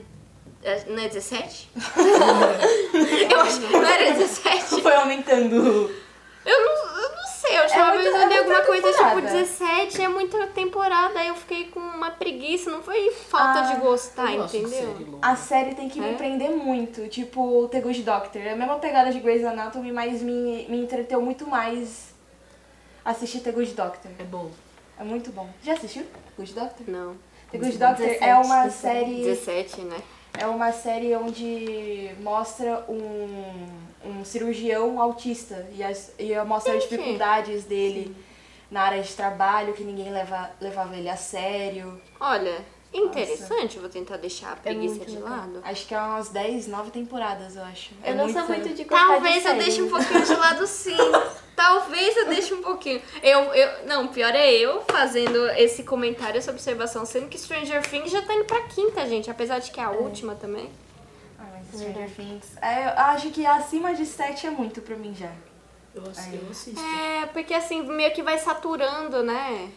é- 0.65 0.85
Não 0.89 1.03
é 1.03 1.09
17? 1.09 1.71
eu 3.31 3.41
acho 3.41 3.61
que 3.61 3.73
não 3.73 3.85
era 3.87 4.13
17. 4.13 4.83
Foi 4.83 4.95
aumentando. 4.95 5.57
Eu 6.45 6.61
não, 6.65 7.03
eu 7.03 7.17
não 7.17 7.25
sei, 7.41 7.57
a 7.57 7.62
última 7.81 7.89
É 7.89 7.99
vez 7.99 8.05
muita- 8.11 8.19
eu 8.25 8.29
li 8.29 8.35
é 8.35 8.39
alguma 8.39 8.61
coisa 8.63 8.89
tipo 8.89 8.99
temporada. 9.05 9.21
17, 9.33 10.03
é 10.03 10.09
muita 10.09 10.47
temporada, 10.49 11.19
aí 11.21 11.29
eu 11.29 11.35
fiquei 11.35 11.65
com 11.69 11.81
uma 11.81 12.11
preguiça, 12.11 12.71
não 12.71 12.83
foi 12.83 13.11
falta 13.11 13.61
Ah, 13.61 13.75
de 13.75 13.81
gostar, 13.81 14.33
entendeu? 14.33 14.69
série. 14.69 15.07
A 15.21 15.37
série 15.37 15.75
tem 15.75 15.89
que 15.89 15.99
É? 15.99 16.03
me 16.03 16.15
prender 16.17 16.51
muito, 16.51 17.09
tipo 17.09 17.69
The 17.69 17.81
Good 17.81 18.03
Doctor. 18.03 18.43
É 18.43 18.53
a 18.53 18.57
mesma 18.57 18.77
pegada 18.79 19.11
de 19.11 19.21
Grey's 19.21 19.45
Anatomy, 19.45 19.93
mas 19.93 20.23
me, 20.23 20.67
me 20.69 20.79
entreteu 20.81 21.21
muito 21.21 21.47
mais 21.47 22.13
assistir 23.05 23.41
The 23.41 23.53
Good 23.53 23.73
Doctor. 23.75 24.11
É 24.19 24.25
bom. 24.25 24.51
É 24.99 25.05
muito 25.05 25.33
bom. 25.33 25.49
Já 25.63 25.73
assistiu 25.73 26.05
The 26.05 26.19
Good 26.37 26.53
Doctor? 26.55 26.89
Não. 26.89 27.17
The 27.51 27.59
Good 27.59 27.77
Doctor 27.79 27.97
17 28.07 28.25
é 28.25 28.35
uma 28.35 28.43
temporadas. 28.43 28.75
série 28.75 29.15
17, 29.25 29.81
né? 29.83 29.97
É 30.39 30.47
uma 30.47 30.73
série 30.73 31.15
onde 31.17 32.11
mostra 32.21 32.85
um, 32.89 33.67
um 34.05 34.25
cirurgião 34.25 35.01
autista 35.01 35.67
e, 35.75 35.83
as, 35.83 36.13
e 36.19 36.35
mostra 36.45 36.75
as 36.75 36.83
dificuldades 36.85 37.65
dele 37.65 38.15
na 38.71 38.83
área 38.83 39.03
de 39.03 39.13
trabalho, 39.13 39.75
que 39.75 39.85
ninguém 39.85 40.11
leva, 40.11 40.51
levava 40.61 40.97
ele 40.97 41.09
a 41.09 41.17
sério. 41.17 42.01
Olha, 42.19 42.65
interessante, 42.93 43.79
vou 43.79 43.89
tentar 43.89 44.17
deixar 44.17 44.53
a 44.53 44.57
preguiça 44.57 44.95
muito 44.97 45.11
de 45.11 45.17
legal. 45.17 45.31
lado. 45.31 45.61
Acho 45.63 45.87
que 45.87 45.95
é 45.95 45.99
umas 45.99 46.29
10, 46.31 46.69
9 46.69 46.91
temporadas, 46.91 47.55
eu 47.57 47.63
acho. 47.65 47.91
É 48.03 48.13
Eu 48.13 48.17
não 48.17 48.29
sou 48.33 48.47
muito 48.47 48.69
de 48.71 48.85
gostar 48.85 49.07
Talvez 49.07 49.35
de 49.35 49.39
eu 49.41 49.53
série. 49.53 49.59
deixe 49.65 49.83
um 49.83 49.89
pouquinho 49.91 50.25
de 50.25 50.35
lado 50.35 50.67
sim. 50.67 50.97
Talvez 51.63 52.17
eu 52.17 52.29
deixe 52.29 52.53
um 52.53 52.61
pouquinho. 52.61 53.01
Eu, 53.23 53.55
eu, 53.55 53.87
não, 53.87 54.09
pior 54.09 54.35
é 54.35 54.51
eu 54.53 54.83
fazendo 54.83 55.49
esse 55.51 55.85
comentário, 55.85 56.37
essa 56.37 56.51
observação, 56.51 57.07
sendo 57.07 57.29
que 57.29 57.39
Stranger 57.39 57.89
Things 57.89 58.11
já 58.11 58.21
tá 58.21 58.35
indo 58.35 58.47
pra 58.47 58.63
quinta, 58.63 59.07
gente. 59.07 59.31
Apesar 59.31 59.61
de 59.61 59.71
que 59.71 59.79
é 59.79 59.85
a 59.85 59.91
última 59.91 60.35
também. 60.35 60.69
Ah, 61.39 61.45
mas 61.53 61.81
Stranger 61.81 62.11
Things. 62.11 62.57
É, 62.61 62.87
eu 62.87 62.91
acho 63.05 63.31
que 63.31 63.47
acima 63.47 63.95
de 63.95 64.05
7 64.05 64.49
é 64.49 64.51
muito 64.51 64.83
pra 64.83 64.97
mim 64.97 65.15
já. 65.15 65.31
Eu 65.95 66.03
assisto. 66.11 66.81
É, 66.81 67.27
porque 67.27 67.55
assim, 67.55 67.81
meio 67.83 68.13
que 68.13 68.25
vai 68.25 68.39
saturando, 68.39 69.23
né? 69.23 69.71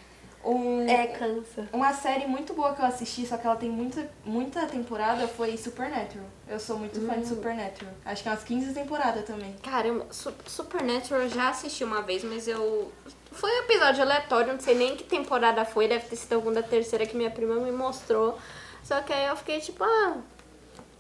Um, 0.46 0.88
É, 0.88 1.08
cansa. 1.08 1.68
Uma 1.74 1.92
série 1.94 2.28
muito 2.28 2.54
boa 2.54 2.74
que 2.76 2.82
eu 2.82 2.86
assisti, 2.86 3.26
só 3.26 3.36
que 3.38 3.48
ela 3.48 3.56
tem 3.56 3.70
muita, 3.70 4.08
muita 4.24 4.68
temporada, 4.68 5.28
foi 5.28 5.58
Supernatural. 5.58 6.26
Eu 6.48 6.60
sou 6.60 6.78
muito 6.78 7.02
fã 7.06 7.20
de 7.20 7.28
Supernatural. 7.28 7.92
Acho 8.06 8.22
que 8.22 8.30
é 8.30 8.32
umas 8.32 8.44
15 8.44 8.74
temporadas 8.74 9.26
também. 9.26 9.56
Caramba, 9.64 10.06
Su- 10.12 10.34
Supernatural 10.46 11.24
eu 11.24 11.30
já 11.30 11.50
assisti 11.50 11.84
uma 11.84 12.02
vez, 12.04 12.24
mas 12.24 12.48
eu. 12.48 12.92
Foi 13.32 13.52
um 13.52 13.64
episódio 13.64 14.04
aleatório, 14.04 14.54
não 14.54 14.60
sei 14.60 14.76
nem 14.76 14.96
que 14.96 15.04
temporada 15.04 15.66
foi, 15.66 15.88
deve 15.88 16.06
ter 16.08 16.16
sido 16.16 16.34
alguma 16.34 16.54
da 16.54 16.64
terceira 16.64 17.06
que 17.06 17.18
minha 17.18 17.32
prima 17.32 17.56
me 17.56 17.72
mostrou. 17.72 18.38
Só 18.84 19.02
que 19.02 19.12
aí 19.12 19.26
eu 19.26 19.36
fiquei 19.36 19.60
tipo, 19.60 19.84
ah. 19.84 20.18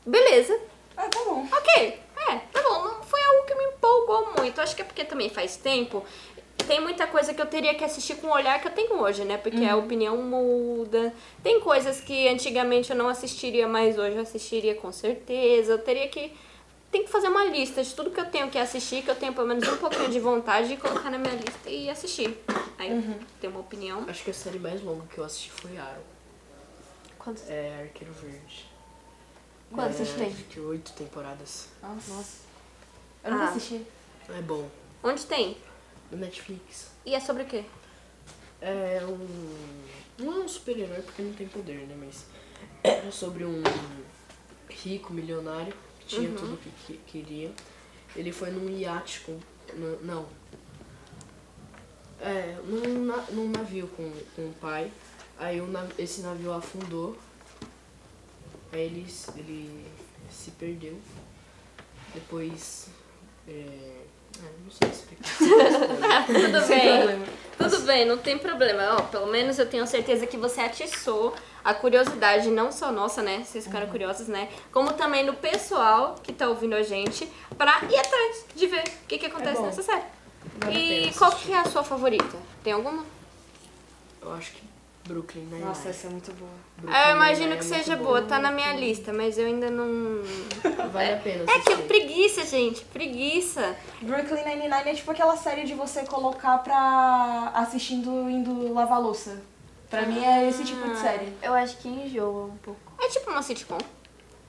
Beleza, 0.06 0.60
Ah, 0.98 1.08
tá 1.08 1.20
bom. 1.24 1.48
ok, 1.52 2.00
é, 2.30 2.36
tá 2.52 2.62
bom, 2.62 2.84
não 2.84 3.04
foi 3.04 3.20
algo 3.24 3.46
que 3.46 3.56
me 3.56 3.64
empolgou 3.66 4.34
muito. 4.38 4.60
Acho 4.62 4.76
que 4.76 4.82
é 4.82 4.86
porque 4.86 5.04
também 5.06 5.30
faz 5.30 5.56
tempo. 5.58 6.04
Tem 6.67 6.82
muita 6.82 7.06
coisa 7.08 7.34
que 7.34 7.41
eu 7.41 7.45
teria 7.45 7.75
que 7.75 7.84
assistir 7.84 8.15
com 8.17 8.28
o 8.28 8.32
olhar 8.32 8.60
que 8.60 8.67
eu 8.67 8.71
tenho 8.71 8.99
hoje, 8.99 9.23
né? 9.23 9.38
Porque 9.38 9.63
a 9.65 9.75
opinião 9.75 10.17
muda. 10.17 11.13
Tem 11.43 11.60
coisas 11.60 12.01
que 12.01 12.28
antigamente 12.28 12.89
eu 12.91 12.95
não 12.95 13.08
assistiria, 13.08 13.67
mas 13.67 13.97
hoje 13.97 14.15
eu 14.15 14.21
assistiria 14.21 14.75
com 14.75 14.91
certeza. 14.91 15.73
Eu 15.73 15.80
teria 15.80 16.08
que. 16.08 16.34
Tem 16.91 17.04
que 17.04 17.12
fazer 17.12 17.28
uma 17.28 17.43
lista 17.45 17.84
de 17.84 17.93
tudo 17.93 18.10
que 18.10 18.19
eu 18.19 18.25
tenho 18.32 18.49
que 18.49 18.58
assistir, 18.58 19.04
que 19.04 19.12
eu 19.12 19.15
tenho 19.15 19.34
pelo 19.34 19.47
menos 19.47 19.67
um 19.67 19.78
pouquinho 19.78 20.10
de 20.10 20.19
vontade 20.19 20.69
de 20.69 20.78
colocar 20.78 21.10
na 21.12 21.17
minha 21.17 21.34
lista 21.36 21.69
e 21.69 21.89
assistir. 21.89 22.38
Aí 22.78 22.89
eu 22.89 23.19
tenho 23.41 23.51
uma 23.51 23.60
opinião. 23.60 24.06
Acho 24.08 24.23
que 24.23 24.32
a 24.32 24.34
série 24.34 24.60
mais 24.60 24.82
longa 24.82 25.06
que 25.08 25.17
eu 25.17 25.23
assisti 25.25 25.51
foi 25.51 25.78
Arrow. 25.78 26.04
Quantos? 27.19 27.49
É 27.49 27.82
Arqueiro 27.84 28.13
Verde. 28.13 28.65
Quantos 29.73 29.99
é, 29.99 30.13
tem? 30.13 30.28
Acho 30.28 30.43
que 30.45 30.60
oito 30.62 30.93
temporadas. 30.93 31.67
Nossa. 31.84 32.38
Eu 33.23 33.32
nunca 33.32 33.43
Ah. 33.43 33.49
assisti. 33.49 33.82
É 34.30 34.41
bom. 34.41 34.69
Onde 35.04 35.25
tem? 35.25 35.58
No 36.12 36.18
Netflix. 36.18 36.91
E 37.06 37.13
é 37.15 37.20
sobre 37.20 37.44
o 37.44 37.46
quê? 37.46 37.63
É 38.62 39.02
um. 39.06 39.86
Não 40.18 40.41
é 40.41 40.46
um 40.46 40.48
super-herói 40.48 41.02
porque 41.02 41.22
não 41.22 41.34
tem 41.34 41.48
poder, 41.48 41.86
né? 41.88 41.96
Mas 41.98 42.26
é 42.84 43.12
sobre 43.12 43.44
um 43.44 43.62
rico 44.70 45.13
milionário 45.13 45.74
que 46.00 46.06
tinha 46.08 46.30
tudo 46.32 46.54
o 46.54 46.58
que, 46.58 46.70
que 46.88 46.98
queria. 47.06 47.52
Ele 48.15 48.32
foi 48.32 48.52
num 48.52 48.70
iate 48.70 49.22
com. 49.22 49.39
no- 49.74 50.02
não. 50.02 50.26
É, 52.22 52.58
num, 52.65 53.06
num 53.34 53.50
navio 53.50 53.88
com, 53.89 54.12
com 54.36 54.50
o 54.50 54.54
pai. 54.54 54.91
Aí 55.38 55.60
o 55.60 55.68
esse 55.98 56.22
navio 56.22 56.54
afundou. 56.54 57.18
Aí 58.72 58.82
ele, 58.82 59.06
ele 59.36 59.86
se 60.32 60.52
perdeu. 60.52 60.98
Depois. 62.13 62.88
É... 63.48 64.05
Ah, 64.39 64.50
não 64.63 64.71
sei 64.71 64.89
explicar. 64.89 66.26
Tudo 66.28 66.67
bem. 66.67 67.36
Tudo 67.58 67.80
bem, 67.86 68.06
não 68.06 68.17
tem 68.17 68.38
problema. 68.38 68.98
Ó, 68.98 69.02
pelo 69.04 69.28
menos 69.28 69.58
eu 69.58 69.65
tenho 69.65 69.88
certeza 69.88 70.28
que 70.28 70.38
você 70.38 70.62
atiçou 70.62 71.34
a 71.63 71.74
curiosidade, 71.74 72.50
não 72.50 72.71
só 72.71 72.91
nossa, 72.91 73.21
né? 73.21 73.43
Vocês 73.43 73.65
ficaram 73.65 73.88
curiosos, 73.88 74.28
né? 74.28 74.50
Como 74.71 74.93
também 74.93 75.26
no 75.26 75.34
pessoal 75.34 76.15
que 76.21 76.34
tá 76.34 76.48
ouvindo 76.50 76.76
a 76.76 76.84
gente, 76.84 77.28
pra 77.58 77.82
ir 77.89 77.98
atrás 77.98 78.45
de 78.56 78.67
ver 78.67 78.84
o 78.84 79.08
que, 79.08 79.17
que 79.17 79.26
acontece 79.26 79.58
bom. 79.58 79.65
nessa 79.65 79.82
série. 79.82 80.04
E 80.71 81.12
qual 81.17 81.32
que 81.32 81.52
é 81.52 81.60
a 81.60 81.65
sua 81.65 81.84
favorita? 81.84 82.38
Tem 82.63 82.74
alguma? 82.74 83.04
Eu 84.21 84.34
acho 84.34 84.52
que 84.52 84.75
Brooklyn 85.08 85.41
Nine-Nine. 85.44 85.65
Nossa, 85.65 85.89
essa 85.89 86.08
é 86.08 86.10
muito 86.10 86.32
boa. 86.34 86.50
Brooklyn 86.78 86.96
Ah, 87.00 87.10
eu 87.12 87.15
imagino 87.15 87.50
Nine-Nine 87.50 87.70
que 87.70 87.76
é 87.76 87.78
seja 87.84 87.96
boa, 87.98 88.22
tá 88.24 88.39
na 88.39 88.52
minha 88.52 88.74
lista, 88.74 89.13
mas 89.13 89.38
eu 89.38 89.46
ainda 89.46 89.70
não. 89.70 90.22
Vale 90.91 91.13
a 91.13 91.18
pena 91.18 91.44
É 91.44 91.60
que 91.60 91.72
assistir. 91.72 91.88
preguiça, 91.88 92.46
gente, 92.46 92.84
preguiça. 92.86 93.76
Brooklyn 94.02 94.44
Nine-Nine 94.44 94.89
é 94.89 94.94
tipo 94.96 95.12
aquela 95.12 95.38
série 95.38 95.63
de 95.65 95.74
você 95.76 96.04
colocar 96.06 96.58
pra 96.60 97.52
assistindo 97.56 98.30
indo 98.30 98.74
lavar 98.74 99.00
louça. 99.02 99.41
Pra 99.89 100.02
mim 100.02 100.24
é 100.26 100.48
esse 100.50 100.63
tipo 100.63 100.88
de 100.89 100.98
série. 100.98 101.32
Eu 101.41 101.54
acho 101.54 101.78
que 101.78 101.88
enjoa 101.88 102.46
um 102.46 102.58
pouco. 102.58 102.80
É 103.00 103.08
tipo 103.10 103.30
uma 103.30 103.41
sitcom. 103.44 103.78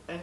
É. 0.08 0.18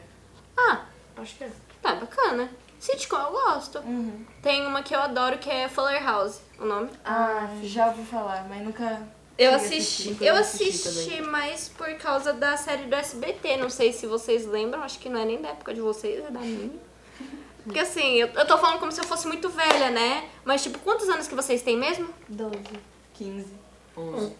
Ah, 0.58 0.82
Acho 1.18 1.36
que 1.36 1.44
é. 1.44 1.52
tá 1.82 1.94
bacana. 1.96 2.50
Sitcom 2.80 3.16
eu 3.18 3.32
gosto. 3.32 3.78
Uhum. 3.80 4.26
Tem 4.42 4.66
uma 4.66 4.82
que 4.82 4.94
eu 4.96 5.00
adoro 5.00 5.38
que 5.38 5.50
é 5.50 5.70
Fuller 5.70 6.04
House, 6.04 6.42
o 6.60 6.66
nome. 6.66 6.90
Ah, 7.06 7.48
já 7.62 7.88
ouvi 7.88 8.04
falar, 8.04 8.46
mas 8.50 8.62
nunca. 8.64 9.02
Eu 9.38 9.56
assisti, 9.56 10.16
eu 10.22 10.36
assisti 10.36 10.88
assisti 10.88 11.22
mais 11.22 11.68
por 11.70 11.92
causa 11.96 12.34
da 12.34 12.56
série 12.56 12.84
do 12.84 12.94
SBT. 12.96 13.58
Não 13.58 13.70
sei 13.70 13.92
se 13.92 14.06
vocês 14.06 14.46
lembram, 14.46 14.84
acho 14.84 15.00
que 15.00 15.10
não 15.10 15.20
é 15.20 15.26
nem 15.26 15.42
da 15.42 15.50
época 15.50 15.74
de 15.74 15.82
vocês, 15.82 16.24
é 16.24 16.30
da 16.30 16.40
minha. 16.40 16.70
Porque 17.64 17.80
assim, 17.80 18.16
eu, 18.16 18.28
eu 18.28 18.46
tô 18.46 18.58
falando 18.58 18.80
como 18.80 18.92
se 18.92 19.00
eu 19.02 19.06
fosse 19.06 19.26
muito 19.28 19.50
velha, 19.50 19.90
né? 19.90 20.30
Mas 20.46 20.62
tipo, 20.62 20.78
quantos 20.80 21.08
anos 21.10 21.28
que 21.28 21.34
vocês 21.36 21.62
têm 21.62 21.78
mesmo? 21.78 22.10
12. 22.30 22.58
15. 23.16 23.48
11. 23.98 24.34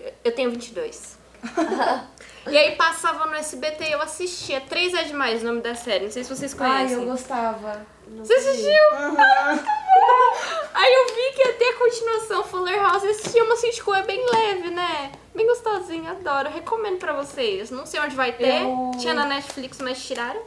Eu- 0.00 0.12
Eu 0.24 0.34
tenho 0.34 0.50
22. 0.52 1.18
e 2.48 2.56
aí 2.56 2.76
passava 2.76 3.26
no 3.26 3.34
SBT 3.34 3.84
e 3.88 3.92
eu 3.92 4.00
assistia. 4.00 4.60
Três 4.62 4.94
é 4.94 5.02
demais 5.04 5.42
o 5.42 5.46
nome 5.46 5.60
da 5.60 5.74
série, 5.74 6.04
não 6.04 6.10
sei 6.12 6.24
se 6.24 6.34
vocês 6.34 6.52
Ai, 6.58 6.58
conhecem. 6.86 6.96
eu 6.98 7.04
gostava. 7.10 7.86
Você 8.18 8.34
assistiu? 8.34 8.82
Ah, 8.92 9.48
muito 9.52 9.64
bom! 9.64 10.68
Aí 10.74 10.92
eu 10.92 11.06
vi 11.14 11.36
que 11.36 11.42
ia 11.48 11.52
ter 11.54 11.64
a 11.66 11.74
continuação 11.78 12.44
Fuller 12.44 12.80
House 12.80 13.04
assisti 13.04 13.40
uma 13.40 13.56
sitcom, 13.56 13.94
é 13.94 14.02
bem 14.02 14.24
leve, 14.30 14.70
né? 14.70 15.12
Bem 15.34 15.46
gostosinha, 15.46 16.10
adoro. 16.12 16.50
Recomendo 16.50 16.98
pra 16.98 17.12
vocês. 17.12 17.70
Não 17.70 17.86
sei 17.86 18.00
onde 18.00 18.14
vai 18.14 18.32
ter. 18.32 18.62
Eu- 18.62 18.90
Tinha 18.98 19.14
na 19.14 19.24
Netflix, 19.24 19.78
mas 19.80 20.02
tiraram. 20.04 20.40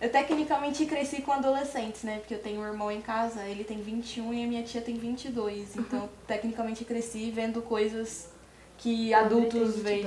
Eu 0.00 0.10
tecnicamente 0.10 0.84
cresci 0.86 1.22
com 1.22 1.32
adolescentes, 1.32 2.02
né? 2.02 2.18
Porque 2.18 2.34
eu 2.34 2.38
tenho 2.38 2.60
um 2.60 2.66
irmão 2.66 2.90
em 2.90 3.00
casa, 3.00 3.42
ele 3.46 3.64
tem 3.64 3.80
21 3.80 4.34
e 4.34 4.44
a 4.44 4.46
minha 4.46 4.62
tia 4.62 4.80
tem 4.80 4.96
22. 4.96 5.76
Então, 5.76 6.08
tecnicamente 6.26 6.84
cresci 6.84 7.30
vendo 7.30 7.62
coisas 7.62 8.28
que 8.78 9.14
adultos 9.14 9.76
veem. 9.76 10.02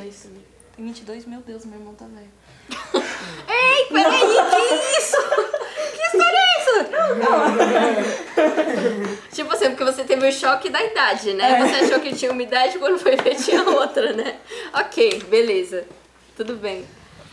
Tem 0.76 0.86
22? 0.86 1.26
Meu 1.26 1.40
Deus, 1.42 1.66
meu 1.66 1.80
irmão 1.80 1.96
tá 1.96 2.06
velho. 2.06 2.30
Ei, 3.50 3.86
peraí, 3.88 4.20
que 4.20 4.98
isso? 5.00 5.18
Que 5.96 6.02
história 6.04 6.38
é 6.38 6.62
essa? 6.62 6.84
tipo 9.32 9.52
assim, 9.54 9.70
porque 9.70 9.84
você 9.84 10.04
teve 10.04 10.28
o 10.28 10.32
choque 10.32 10.70
da 10.70 10.84
idade, 10.84 11.34
né? 11.34 11.60
Você 11.60 11.86
achou 11.86 12.00
que 12.00 12.16
tinha 12.16 12.32
uma 12.32 12.42
idade 12.44 12.78
quando 12.80 12.98
foi 13.00 13.16
ver 13.16 13.36
tinha 13.36 13.64
outra, 13.64 14.14
né? 14.14 14.36
Ok, 14.74 15.24
beleza. 15.30 15.86
Tudo 16.36 16.56
bem. 16.56 16.86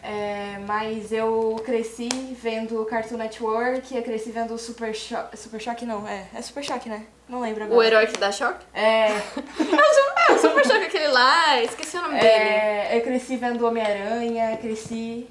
É, 0.03 0.59
mas 0.67 1.11
eu 1.13 1.57
cresci 1.65 2.09
vendo 2.43 2.85
Cartoon 2.85 3.17
Network, 3.17 3.97
eu 3.97 4.03
cresci 4.03 4.31
vendo 4.31 4.59
Super 4.59 4.95
Choque. 4.95 5.35
Super 5.37 5.61
Choque 5.61 5.87
não, 5.87 6.07
é. 6.07 6.27
É 6.35 6.43
Super 6.43 6.63
Choque, 6.63 6.91
né? 6.91 7.05
Não 7.27 7.41
lembro 7.41 7.65
agora. 7.65 7.79
O 7.79 7.83
herói 7.83 8.07
que 8.07 8.19
dá 8.19 8.31
choque? 8.31 8.67
É, 8.75 9.09
É 10.29 10.33
o 10.33 10.39
super 10.39 10.65
choque 10.67 10.85
aquele 10.85 11.09
lá, 11.09 11.63
esqueci 11.63 11.97
o 11.97 12.03
nome 12.03 12.17
dele. 12.21 12.27
é, 12.29 12.99
eu 12.99 13.03
cresci 13.03 13.37
vendo 13.37 13.67
Homem-Aranha, 13.67 14.57
cresci. 14.59 15.27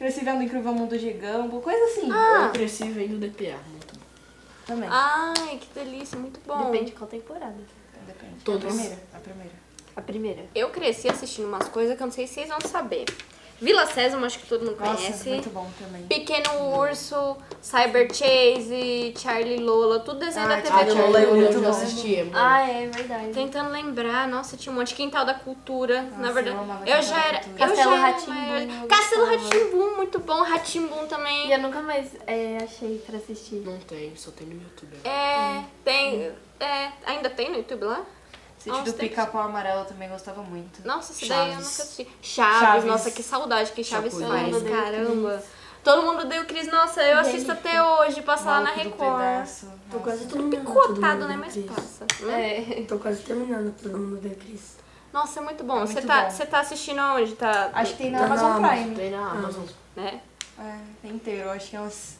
Cresci 0.00 0.24
vendo 0.24 0.42
Incrível 0.42 0.72
Mundo 0.72 0.96
de 0.96 1.12
Gumball, 1.12 1.60
coisa 1.60 1.84
assim. 1.84 2.10
Ah. 2.10 2.46
Eu 2.46 2.52
cresci 2.52 2.84
vendo 2.84 3.18
DPA, 3.18 3.58
muito 3.70 3.92
bom. 3.92 4.00
Também. 4.64 4.88
Ai, 4.90 5.58
que 5.58 5.68
delícia, 5.74 6.18
muito 6.18 6.40
bom. 6.46 6.70
Depende 6.70 6.86
de 6.86 6.92
qual 6.92 7.06
temporada. 7.06 7.54
Depende. 8.06 8.42
Todas. 8.42 8.64
A 8.64 8.68
primeira. 8.68 9.02
A 9.12 9.18
primeira. 9.20 9.52
A 9.96 10.00
primeira. 10.00 10.44
Eu 10.54 10.70
cresci 10.70 11.06
assistindo 11.06 11.48
umas 11.48 11.68
coisas 11.68 11.98
que 11.98 12.02
eu 12.02 12.06
não 12.06 12.14
sei 12.14 12.26
se 12.26 12.32
vocês 12.32 12.48
vão 12.48 12.60
saber. 12.62 13.04
Vila 13.60 13.84
Sésamo, 13.86 14.24
acho 14.24 14.38
que 14.38 14.46
todo 14.46 14.64
mundo 14.64 14.76
Nossa, 14.80 14.96
conhece. 14.96 15.28
muito 15.28 15.50
bom 15.50 15.70
também. 15.78 16.02
Pequeno 16.06 16.76
Urso, 16.78 17.36
Cyber 17.60 18.08
Chase, 18.14 19.12
Charlie 19.18 19.58
Lola, 19.58 20.00
tudo 20.00 20.18
desenho 20.20 20.48
da 20.48 20.54
Ai, 20.54 20.62
TV. 20.62 20.74
Charlie 20.74 20.94
Lola 21.02 21.20
é 21.20 21.24
eu 21.24 21.34
muito 21.34 21.52
já 21.52 21.60
bom. 21.60 21.68
assisti, 21.68 22.16
é 22.16 22.24
bom. 22.24 22.30
Ah, 22.34 22.60
é 22.68 22.86
verdade. 22.88 23.28
Tentando 23.32 23.70
lembrar, 23.70 24.26
nossa, 24.28 24.56
tinha 24.56 24.72
um 24.72 24.76
monte. 24.76 24.94
Quintal 24.94 25.24
da 25.24 25.34
Cultura, 25.34 26.02
na 26.02 26.18
Nossa, 26.18 26.32
verdade. 26.32 26.56
eu 26.86 26.96
Eu 26.96 27.02
já 27.02 27.14
da 27.16 27.24
era. 27.26 27.40
Eu 27.46 27.54
Castelo 27.58 27.94
eu 27.96 28.88
Castelo. 28.88 29.24
Ratimbum, 29.26 29.96
muito 29.96 30.18
bom. 30.20 30.42
Ratimbum 30.42 31.04
E 31.04 31.06
também. 31.06 31.52
eu 31.52 31.58
nunca 31.58 31.80
mais 31.82 32.10
é, 32.26 32.58
achei 32.62 32.98
pra 33.06 33.16
assistir. 33.18 33.56
Não 33.56 33.78
tem, 33.78 34.14
só 34.16 34.30
tem 34.30 34.46
no 34.46 34.54
YouTube. 34.54 34.96
É, 35.04 35.62
tem. 35.84 36.30
É, 36.58 36.90
ainda 37.06 37.28
tem 37.30 37.50
no 37.50 37.56
YouTube 37.58 37.84
lá? 37.84 38.04
Sítio 38.60 38.78
Nossa, 38.78 38.92
do 38.92 38.98
Pica-Pau 38.98 39.40
Amarelo 39.42 39.80
eu 39.80 39.84
também 39.86 40.08
gostava 40.08 40.42
muito. 40.42 40.86
Nossa, 40.86 41.12
essa 41.14 41.26
daí 41.26 41.48
eu 41.48 41.52
Chaves. 41.54 41.56
nunca 41.70 41.82
assisti. 41.82 42.08
Chaves, 42.20 42.60
Chaves. 42.60 42.84
nossa, 42.84 43.10
que 43.10 43.22
saudade 43.22 43.72
que 43.72 43.82
Chaves 43.82 44.12
faz, 44.12 44.22
Todo 44.24 44.36
mundo 44.38 44.56
odeia 44.56 44.74
o 44.78 44.82
caramba. 44.82 45.42
Todo 45.82 46.02
mundo 46.02 46.26
deu 46.26 46.44
Cris, 46.44 46.70
nossa, 46.70 47.02
eu 47.02 47.18
assisto 47.18 47.50
até 47.50 47.82
hoje, 47.82 48.20
passa 48.20 48.44
lá 48.44 48.60
na 48.60 48.70
Record. 48.70 49.16
Pedaço. 49.18 49.66
Tô 49.90 49.98
quase 50.00 50.26
terminando. 50.26 50.62
todo 50.66 50.84
Picotado, 50.92 51.26
né? 51.26 51.36
Mas 51.40 51.56
passa. 51.56 52.04
Hum? 52.22 52.30
É. 52.30 52.84
Tô 52.86 52.98
quase 52.98 53.22
terminando 53.22 53.74
todo 53.82 53.96
mundo 53.96 54.20
da 54.20 54.34
Cris. 54.34 54.76
Nossa, 55.10 55.40
é 55.40 55.42
muito 55.42 55.64
bom. 55.64 55.78
É 55.78 55.86
Você 55.86 55.94
muito 55.94 56.06
tá, 56.06 56.28
bom. 56.28 56.46
tá 56.46 56.60
assistindo 56.60 56.98
aonde? 56.98 57.32
Tá, 57.36 57.70
Acho 57.72 57.92
que 57.92 58.02
tem 58.02 58.10
na 58.10 58.18
Tá 58.18 58.24
Amazon 58.26 58.52
Amazon, 58.52 58.68
Prime. 58.76 58.94
Tem 58.96 59.10
na 59.10 59.30
Amazon. 59.30 59.64
né? 59.96 60.20
É, 60.58 60.76
tem 61.00 61.12
inteiro. 61.12 61.50
Acho 61.50 61.70
que 61.70 61.76
é 61.76 61.80
umas... 61.80 62.19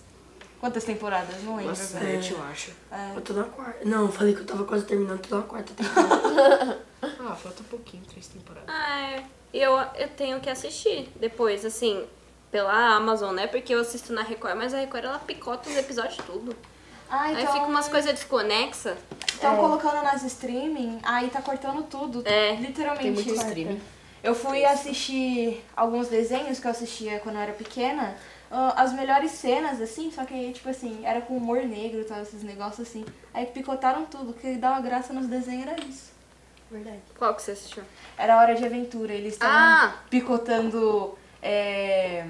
Quantas 0.61 0.85
temporadas? 0.85 1.43
Não 1.43 1.57
lembro 1.57 1.71
Umas 1.71 1.79
sete, 1.79 2.33
eu 2.33 2.43
acho. 2.45 2.73
É. 2.93 3.17
Eu 3.17 3.23
tô 3.23 3.33
na 3.33 3.45
quarta. 3.45 3.83
Não, 3.83 4.03
eu 4.03 4.13
falei 4.13 4.35
que 4.35 4.41
eu 4.41 4.47
tava 4.47 4.65
quase 4.65 4.85
terminando, 4.85 5.27
tô 5.27 5.37
na 5.39 5.43
quarta 5.43 5.73
temporada. 5.75 6.79
Ah, 7.03 7.35
falta 7.35 7.63
um 7.63 7.65
pouquinho, 7.65 8.03
três 8.05 8.29
temporadas. 8.29 8.69
Ah, 8.69 9.01
é. 9.13 9.25
eu, 9.55 9.73
eu 9.97 10.09
tenho 10.11 10.39
que 10.39 10.51
assistir 10.51 11.09
depois, 11.19 11.65
assim, 11.65 12.05
pela 12.51 12.95
Amazon, 12.95 13.35
né? 13.35 13.47
Porque 13.47 13.75
eu 13.75 13.81
assisto 13.81 14.13
na 14.13 14.23
Record, 14.23 14.57
mas 14.57 14.75
a 14.75 14.79
Record 14.81 15.05
ela 15.05 15.19
picota 15.19 15.71
os 15.71 15.77
episódios 15.77 16.19
tudo. 16.27 16.55
Ah, 17.09 17.23
Aí 17.23 17.43
então... 17.43 17.55
fica 17.55 17.67
umas 17.67 17.89
coisas 17.89 18.13
desconexas. 18.13 18.99
Estão 19.27 19.57
colocando 19.57 20.03
nas 20.03 20.23
streaming, 20.23 21.01
aí 21.03 21.31
tá 21.31 21.41
cortando 21.41 21.83
tudo. 21.85 22.23
É. 22.27 22.55
Literalmente. 22.57 23.03
Tem 23.03 23.13
muito 23.13 23.35
streaming. 23.35 23.81
Eu 24.23 24.35
fui 24.35 24.63
assistir 24.65 25.65
alguns 25.75 26.09
desenhos 26.09 26.61
que 26.61 26.67
eu 26.67 26.71
assistia 26.71 27.19
quando 27.21 27.37
eu 27.37 27.41
era 27.41 27.53
pequena. 27.53 28.15
Ah, 28.51 28.75
as 28.77 28.93
melhores 28.93 29.31
cenas, 29.33 29.81
assim, 29.81 30.11
só 30.11 30.25
que, 30.25 30.53
tipo 30.53 30.69
assim, 30.69 31.01
era 31.05 31.21
com 31.21 31.37
humor 31.37 31.63
negro 31.65 32.01
e 32.01 32.05
tal, 32.05 32.21
esses 32.23 32.43
negócios 32.43 32.89
assim. 32.89 33.05
Aí 33.33 33.47
picotaram 33.47 34.05
tudo. 34.07 34.31
O 34.31 34.35
que 34.35 34.57
dava 34.57 34.81
graça 34.81 35.13
nos 35.13 35.27
desenhos 35.27 35.67
era 35.69 35.81
isso. 35.85 36.11
Verdade. 36.71 37.01
Qual 37.19 37.35
que 37.35 37.43
você 37.43 37.53
assistiu? 37.53 37.83
Era 38.17 38.39
hora 38.39 38.55
de 38.55 38.65
aventura. 38.65 39.13
Eles 39.13 39.33
estavam 39.35 39.57
Ah! 39.57 39.95
picotando. 40.11 41.17
é, 41.43 42.27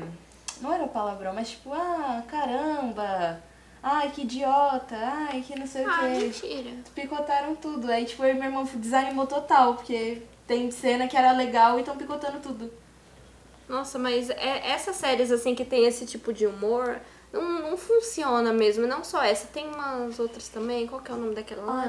Não 0.61 0.72
era 0.72 0.87
palavrão, 0.87 1.33
mas 1.35 1.50
tipo, 1.50 1.72
ah, 1.72 2.22
caramba! 2.28 3.40
Ai, 3.83 4.11
que 4.11 4.22
idiota! 4.22 4.94
Ai, 4.96 5.42
que 5.46 5.59
não 5.59 5.66
sei 5.66 5.87
o 5.87 5.90
Ah, 5.90 5.98
quê. 6.00 6.06
mentira. 6.20 6.70
Picotaram 6.94 7.54
tudo. 7.56 7.90
Aí, 7.90 8.04
tipo, 8.04 8.22
eu 8.24 8.30
e 8.30 8.35
meu 8.35 8.44
irmão 8.44 8.64
desanimou 8.74 9.26
total, 9.26 9.74
porque 9.74 10.22
tem 10.46 10.70
cena 10.70 11.09
que 11.09 11.16
era 11.16 11.33
legal 11.33 11.76
e 11.78 11.80
estão 11.80 11.96
picotando 11.96 12.40
tudo. 12.40 12.70
Nossa, 13.70 13.98
mas 13.98 14.28
é, 14.30 14.70
essas 14.70 14.96
séries, 14.96 15.30
assim, 15.30 15.54
que 15.54 15.64
tem 15.64 15.87
esse 15.87 16.04
tipo 16.04 16.33
de 16.33 16.44
humor, 16.44 16.98
não, 17.33 17.70
não 17.70 17.76
funciona 17.76 18.52
mesmo. 18.52 18.85
Não 18.87 19.04
só 19.04 19.22
essa, 19.22 19.46
tem 19.46 19.68
umas 19.68 20.18
outras 20.18 20.48
também. 20.48 20.87
Qual 20.88 21.00
que 21.00 21.11
é 21.11 21.14
o 21.14 21.16
nome 21.16 21.35
daquela 21.37 21.62
lá? 21.64 21.85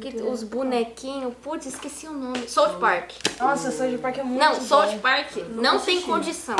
Que, 0.00 0.16
os 0.22 0.44
bonequinhos, 0.44 1.34
putz, 1.42 1.66
esqueci 1.66 2.06
o 2.06 2.12
nome. 2.12 2.48
South 2.48 2.78
Park. 2.78 3.10
Nossa, 3.40 3.72
South 3.72 3.98
Park 3.98 4.18
é 4.18 4.22
muito 4.22 4.40
Não, 4.40 4.54
bom. 4.54 4.60
South 4.60 4.98
Park 5.02 5.36
não 5.50 5.78
tem 5.80 5.96
assisti. 5.96 6.02
condição. 6.10 6.56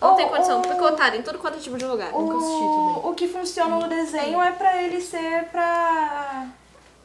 Não 0.00 0.12
Oh, 0.12 0.16
tem 0.16 0.28
condição, 0.28 0.58
oh. 0.62 0.68
picotaram 0.68 1.16
em 1.16 1.22
tudo 1.22 1.38
quanto 1.38 1.56
é 1.56 1.60
tipo 1.60 1.78
de 1.78 1.86
lugar. 1.86 2.12
O, 2.12 3.08
o 3.08 3.14
que 3.14 3.26
funciona 3.26 3.76
no 3.76 3.88
desenho 3.88 4.38
é 4.42 4.52
pra 4.52 4.82
ele 4.82 5.00
ser 5.00 5.44
pra, 5.50 6.46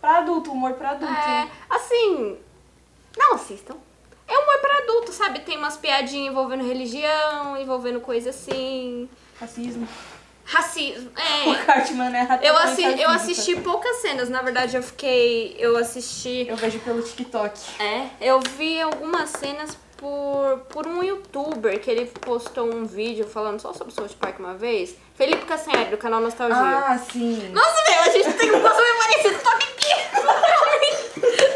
pra 0.02 0.18
adulto, 0.18 0.52
humor 0.52 0.74
pra 0.74 0.90
adulto. 0.90 1.14
É, 1.14 1.48
assim, 1.70 2.38
não 3.18 3.36
assistam. 3.36 3.76
É 4.30 4.38
humor 4.38 4.60
pra 4.60 4.78
adulto, 4.78 5.12
sabe? 5.12 5.40
Tem 5.40 5.58
umas 5.58 5.76
piadinhas 5.78 6.32
envolvendo 6.32 6.66
religião, 6.68 7.58
envolvendo 7.58 8.00
coisa 8.00 8.30
assim. 8.30 9.10
Racismo. 9.40 9.88
Racismo. 10.46 11.10
O 11.48 11.54
É. 11.54 11.64
Cartman 11.66 12.16
é 12.16 12.40
Eu, 12.44 12.58
assi 12.58 12.84
eu 13.02 13.10
assisti 13.10 13.56
poucas 13.58 13.98
cenas, 13.98 14.30
na 14.30 14.42
verdade 14.42 14.76
eu 14.78 14.84
fiquei. 14.84 15.56
Eu 15.60 15.76
assisti. 15.78 16.46
Eu 16.48 16.56
vejo 16.56 16.80
pelo 16.80 17.02
TikTok. 17.02 17.60
É, 17.82 18.08
eu 18.22 18.40
vi 18.58 18.82
algumas 18.82 19.30
cenas 19.32 19.78
por, 19.98 20.60
por 20.70 20.88
um 20.88 21.04
youtuber 21.04 21.80
que 21.80 21.90
ele 21.92 22.06
postou 22.06 22.74
um 22.74 22.86
vídeo 22.86 23.28
falando 23.28 23.60
só 23.60 23.74
sobre 23.74 23.94
South 23.94 24.16
Park 24.20 24.40
uma 24.40 24.54
vez. 24.56 24.96
Felipe 25.16 25.46
Castanhari, 25.46 25.90
do 25.92 25.98
canal 25.98 26.22
Nostalgia. 26.22 26.58
Ah, 26.58 26.98
sim. 26.98 27.50
Nossa, 27.54 27.84
meu, 27.92 28.00
a 28.02 28.10
gente 28.10 28.34
tem 28.38 28.52
um 28.52 28.62
gosto 28.62 28.78
bem 28.82 28.98
parecido. 28.98 29.40
Aqui. 29.50 29.90
Tudo 30.16 30.24
pra 30.24 30.80
mim. 30.80 30.94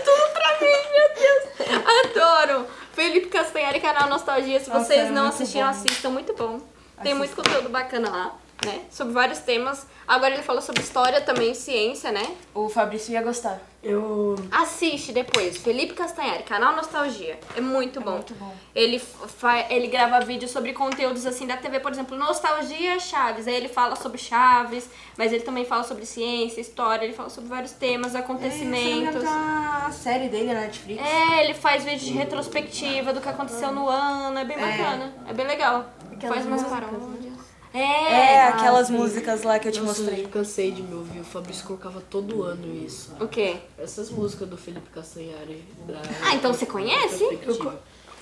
Tudo 0.03 0.33
pra 0.33 0.59
mim, 0.59 0.77
meu 0.91 1.09
Deus. 1.15 1.72
Adoro. 1.85 2.67
Felipe 2.93 3.27
Castanhari, 3.27 3.79
canal 3.79 4.07
Nostalgia. 4.09 4.59
Se 4.59 4.69
Nossa, 4.69 4.85
vocês 4.85 5.07
é 5.07 5.11
não 5.11 5.27
assistiram, 5.27 5.65
bom. 5.65 5.71
assistam. 5.71 6.09
Muito 6.09 6.33
bom. 6.35 6.59
Tem 7.01 7.11
Assistam. 7.13 7.15
muito 7.17 7.35
conteúdo 7.35 7.69
bacana 7.69 8.09
lá, 8.09 8.35
né? 8.65 8.81
Sobre 8.89 9.13
vários 9.13 9.39
temas. 9.39 9.85
Agora 10.07 10.33
ele 10.33 10.43
falou 10.43 10.61
sobre 10.61 10.81
história 10.81 11.21
também, 11.21 11.53
ciência, 11.53 12.11
né? 12.11 12.35
O 12.53 12.67
Fabrício 12.67 13.13
ia 13.13 13.21
gostar. 13.21 13.61
Eu. 13.83 14.35
Assiste 14.49 15.11
depois. 15.11 15.57
Felipe 15.57 15.93
Castanhari, 15.93 16.43
canal 16.43 16.73
Nostalgia. 16.73 17.37
É 17.55 17.59
muito 17.59 17.99
bom. 17.99 18.11
muito 18.11 18.33
bom. 18.35 18.53
Ele, 18.73 18.97
fa 18.97 19.65
ele 19.69 19.87
grava 19.87 20.21
vídeos 20.21 20.51
sobre 20.51 20.71
conteúdos 20.71 21.25
assim 21.25 21.45
da 21.45 21.57
TV, 21.57 21.81
por 21.81 21.91
exemplo, 21.91 22.17
Nostalgia 22.17 22.97
Chaves. 22.99 23.45
Aí 23.45 23.55
ele 23.55 23.67
fala 23.67 23.97
sobre 23.97 24.17
Chaves, 24.17 24.89
mas 25.17 25.33
ele 25.33 25.43
também 25.43 25.65
fala 25.65 25.83
sobre 25.83 26.05
ciência, 26.05 26.61
história, 26.61 27.03
ele 27.03 27.13
fala 27.13 27.29
sobre 27.29 27.49
vários 27.49 27.73
temas, 27.73 28.15
acontecimentos. 28.15 29.21
Tem 29.21 29.29
a 29.29 29.91
série 29.91 30.29
dele 30.29 30.53
na 30.53 30.61
Netflix. 30.61 31.01
É, 31.01 31.43
ele 31.43 31.53
faz 31.53 31.83
vídeo 31.83 32.05
de 32.05 32.13
retrospectiva 32.13 33.11
do 33.11 33.19
que 33.19 33.27
aconteceu 33.27 33.71
no 33.73 33.89
ano, 33.89 34.37
é 34.39 34.45
bem 34.45 34.57
bacana, 34.57 35.13
é 35.27 35.33
bem 35.33 35.45
legal. 35.45 35.85
Aquelas 36.11 36.37
faz 36.37 36.45
umas 36.45 36.63
paródias. 36.63 37.32
É, 37.73 37.79
É, 38.13 38.47
aquelas 38.49 38.89
músicas 38.89 39.41
lá 39.43 39.57
que 39.57 39.67
eu 39.67 39.71
te 39.71 39.81
Nossa, 39.81 40.01
mostrei. 40.01 40.25
eu 40.25 40.29
cansei 40.29 40.71
de 40.71 40.83
me 40.83 40.93
ouvir. 40.93 41.19
O 41.21 41.23
Fabrício 41.23 41.65
colocava 41.65 42.01
todo 42.01 42.43
ano 42.43 42.73
isso. 42.85 43.11
o 43.19 43.27
quê? 43.27 43.57
Essas 43.77 44.09
músicas 44.11 44.47
do 44.47 44.55
Felipe 44.57 44.89
Castanhari. 44.91 45.63
Da 45.87 45.99
Ah, 46.23 46.35
então 46.35 46.53
você 46.53 46.65
conhece? 46.65 47.23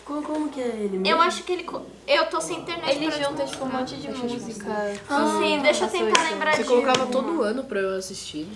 Como, 0.05 0.23
como 0.23 0.49
que 0.49 0.59
é 0.61 0.67
ele 0.67 0.97
mesmo? 0.97 1.07
Eu 1.07 1.21
acho 1.21 1.43
que 1.43 1.51
ele. 1.51 1.65
Eu 2.07 2.25
tô 2.27 2.39
sem 2.41 2.59
internet. 2.59 2.95
Ele 2.95 3.11
junta, 3.11 3.45
tipo, 3.45 3.65
um 3.65 3.69
monte 3.69 3.95
de 3.97 4.09
música. 4.09 4.65
Sim, 5.39 5.59
deixa 5.61 5.85
eu 5.85 5.89
tentar 5.89 6.23
lembrar 6.29 6.55
Você 6.55 6.63
de 6.63 6.67
colocava 6.69 7.05
todo 7.07 7.41
ano 7.43 7.63
pra 7.65 7.79
eu 7.79 7.97
assistir. 7.97 8.47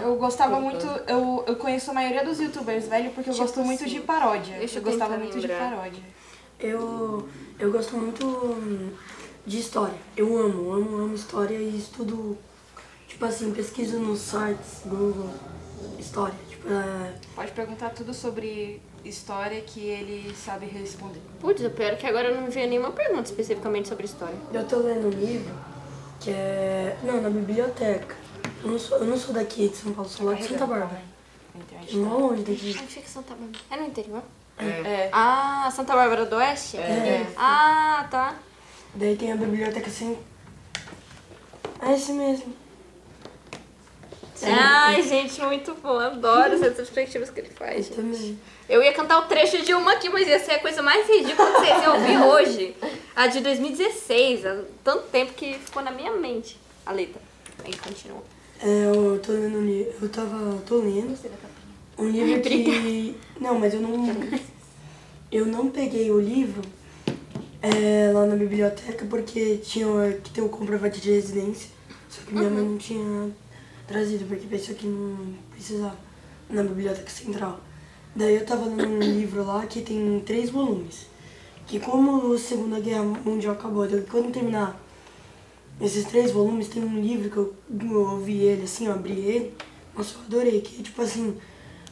Eu 0.00 0.14
gostava 0.16 0.60
muito, 0.60 0.86
eu, 1.08 1.42
eu 1.48 1.56
conheço 1.56 1.90
a 1.90 1.94
maioria 1.94 2.24
dos 2.24 2.38
youtubers 2.38 2.86
velho 2.86 3.10
porque 3.10 3.28
eu 3.30 3.34
gosto 3.34 3.58
muito 3.60 3.84
de 3.86 3.98
paródia. 4.00 4.56
Deixa 4.58 4.78
eu 4.78 4.82
eu 4.82 4.88
gostava 4.88 5.16
muito 5.16 5.40
de 5.40 5.46
lembrar. 5.48 5.70
paródia. 5.70 6.02
Eu, 6.60 7.28
eu 7.58 7.72
gosto 7.72 7.96
muito 7.96 8.94
de 9.46 9.58
história. 9.58 9.98
Eu 10.16 10.36
amo, 10.36 10.72
amo, 10.72 10.96
amo 10.96 11.14
história 11.14 11.56
e 11.56 11.76
estudo, 11.78 12.36
tipo 13.06 13.24
assim, 13.24 13.52
pesquiso 13.52 13.98
nos 13.98 14.20
sites, 14.20 14.82
Google, 14.86 15.30
história. 15.98 16.34
Tipo, 16.48 16.68
é, 16.72 17.14
Pode 17.34 17.52
perguntar 17.52 17.90
tudo 17.90 18.14
sobre 18.14 18.80
história 19.04 19.60
que 19.60 19.80
ele 19.80 20.34
sabe 20.34 20.66
responder. 20.66 21.20
Putz, 21.40 21.62
o 21.62 21.70
pior 21.70 21.92
é 21.92 21.96
que 21.96 22.06
agora 22.06 22.28
eu 22.28 22.40
não 22.40 22.48
vi 22.48 22.66
nenhuma 22.66 22.90
pergunta 22.90 23.24
especificamente 23.24 23.88
sobre 23.88 24.06
história. 24.06 24.36
eu 24.52 24.66
tô 24.66 24.78
lendo 24.78 25.08
um 25.08 25.10
livro 25.10 25.54
que 26.20 26.30
é. 26.30 26.96
Não, 27.02 27.20
na 27.20 27.28
biblioteca. 27.28 28.16
Eu 28.62 28.70
não 28.70 28.78
sou, 28.78 28.98
eu 28.98 29.04
não 29.04 29.16
sou 29.16 29.34
daqui 29.34 29.68
de 29.68 29.76
São 29.76 29.92
Paulo, 29.92 30.08
sou 30.08 30.26
lá 30.26 30.34
de 30.34 30.44
Santa 30.46 30.66
Bárbara. 30.66 31.02
Mó 31.92 32.16
longe 32.16 32.42
daqui. 32.42 32.76
Onde 32.80 32.92
fica 32.92 33.08
Santa 33.08 33.34
Bárbara? 33.34 33.58
É 33.70 33.76
no 33.76 33.86
interior? 33.86 34.22
É. 34.58 35.10
Ah, 35.12 35.70
Santa 35.74 35.94
Bárbara 35.94 36.24
do 36.24 36.36
Oeste? 36.36 36.78
É. 36.78 37.26
Ah, 37.36 38.06
tá. 38.10 38.36
Daí 38.94 39.16
tem 39.16 39.32
a 39.32 39.36
biblioteca 39.36 39.86
assim. 39.88 40.16
É 41.82 41.94
esse 41.94 42.12
mesmo. 42.12 42.54
Ai, 44.42 45.02
gente, 45.02 45.40
muito 45.42 45.74
bom. 45.74 45.98
Adoro 45.98 46.54
as 46.54 46.60
retrospectivas 46.60 47.30
que 47.30 47.40
ele 47.40 47.50
faz. 47.50 47.86
gente. 47.86 47.96
Também. 47.96 48.38
Eu 48.68 48.82
ia 48.82 48.92
cantar 48.92 49.18
o 49.18 49.22
trecho 49.22 49.62
de 49.62 49.74
uma 49.74 49.92
aqui, 49.92 50.08
mas 50.08 50.28
ia 50.28 50.38
ser 50.38 50.52
a 50.52 50.58
coisa 50.58 50.82
mais 50.82 51.08
ridícula 51.08 51.50
que 51.52 51.58
vocês 51.58 51.82
iam 51.82 51.94
ouvir 51.94 52.18
hoje. 52.18 52.76
A 53.16 53.26
de 53.26 53.40
2016, 53.40 54.46
há 54.46 54.62
tanto 54.82 55.04
tempo 55.08 55.32
que 55.34 55.54
ficou 55.54 55.82
na 55.82 55.90
minha 55.90 56.12
mente 56.12 56.58
a 56.84 56.92
letra. 56.92 57.20
Aí 57.64 57.74
continua. 57.76 58.22
É, 58.60 58.84
eu 58.86 59.18
tô 59.20 59.32
lendo 59.32 59.58
um 59.58 59.66
livro. 59.66 59.92
Eu 60.00 60.08
tava. 60.08 60.58
tô 60.66 60.78
lendo. 60.78 61.18
Um 61.98 62.08
livro 62.08 62.40
que. 62.42 63.16
Não, 63.40 63.58
mas 63.58 63.74
eu 63.74 63.80
não. 63.80 63.92
Eu 65.32 65.46
não 65.46 65.68
peguei 65.68 66.10
o 66.10 66.20
livro 66.20 66.62
é, 67.64 68.12
lá 68.12 68.26
na 68.26 68.36
biblioteca 68.36 69.06
porque 69.06 69.56
tinha 69.56 69.86
que 70.22 70.30
ter 70.30 70.42
o 70.42 70.50
comprovante 70.50 71.00
de 71.00 71.10
residência. 71.10 71.70
Só 72.10 72.20
que 72.22 72.34
minha 72.34 72.50
mãe 72.50 72.62
não 72.62 72.76
tinha 72.76 73.30
trazido, 73.86 74.26
porque 74.26 74.46
pensou 74.46 74.74
que 74.74 74.86
não 74.86 75.34
precisava 75.50 75.96
na 76.50 76.62
biblioteca 76.62 77.08
central. 77.08 77.60
Daí 78.14 78.36
eu 78.36 78.44
tava 78.44 78.66
lendo 78.66 78.86
um 78.86 78.98
livro 78.98 79.44
lá 79.44 79.64
que 79.66 79.80
tem 79.80 80.22
três 80.26 80.50
volumes. 80.50 81.06
Que 81.66 81.80
como 81.80 82.34
a 82.34 82.38
Segunda 82.38 82.78
Guerra 82.78 83.02
Mundial 83.02 83.54
acabou, 83.54 83.88
daí 83.88 84.02
quando 84.02 84.30
terminar 84.30 84.78
esses 85.80 86.04
três 86.04 86.30
volumes, 86.30 86.68
tem 86.68 86.84
um 86.84 87.00
livro 87.00 87.30
que 87.30 87.36
eu, 87.38 87.54
eu 87.90 88.10
ouvi 88.12 88.42
ele 88.42 88.64
assim, 88.64 88.86
eu 88.86 88.92
abri 88.92 89.18
ele. 89.18 89.54
Nossa, 89.96 90.14
eu 90.16 90.20
adorei, 90.26 90.60
que 90.60 90.82
tipo 90.82 91.00
assim, 91.00 91.36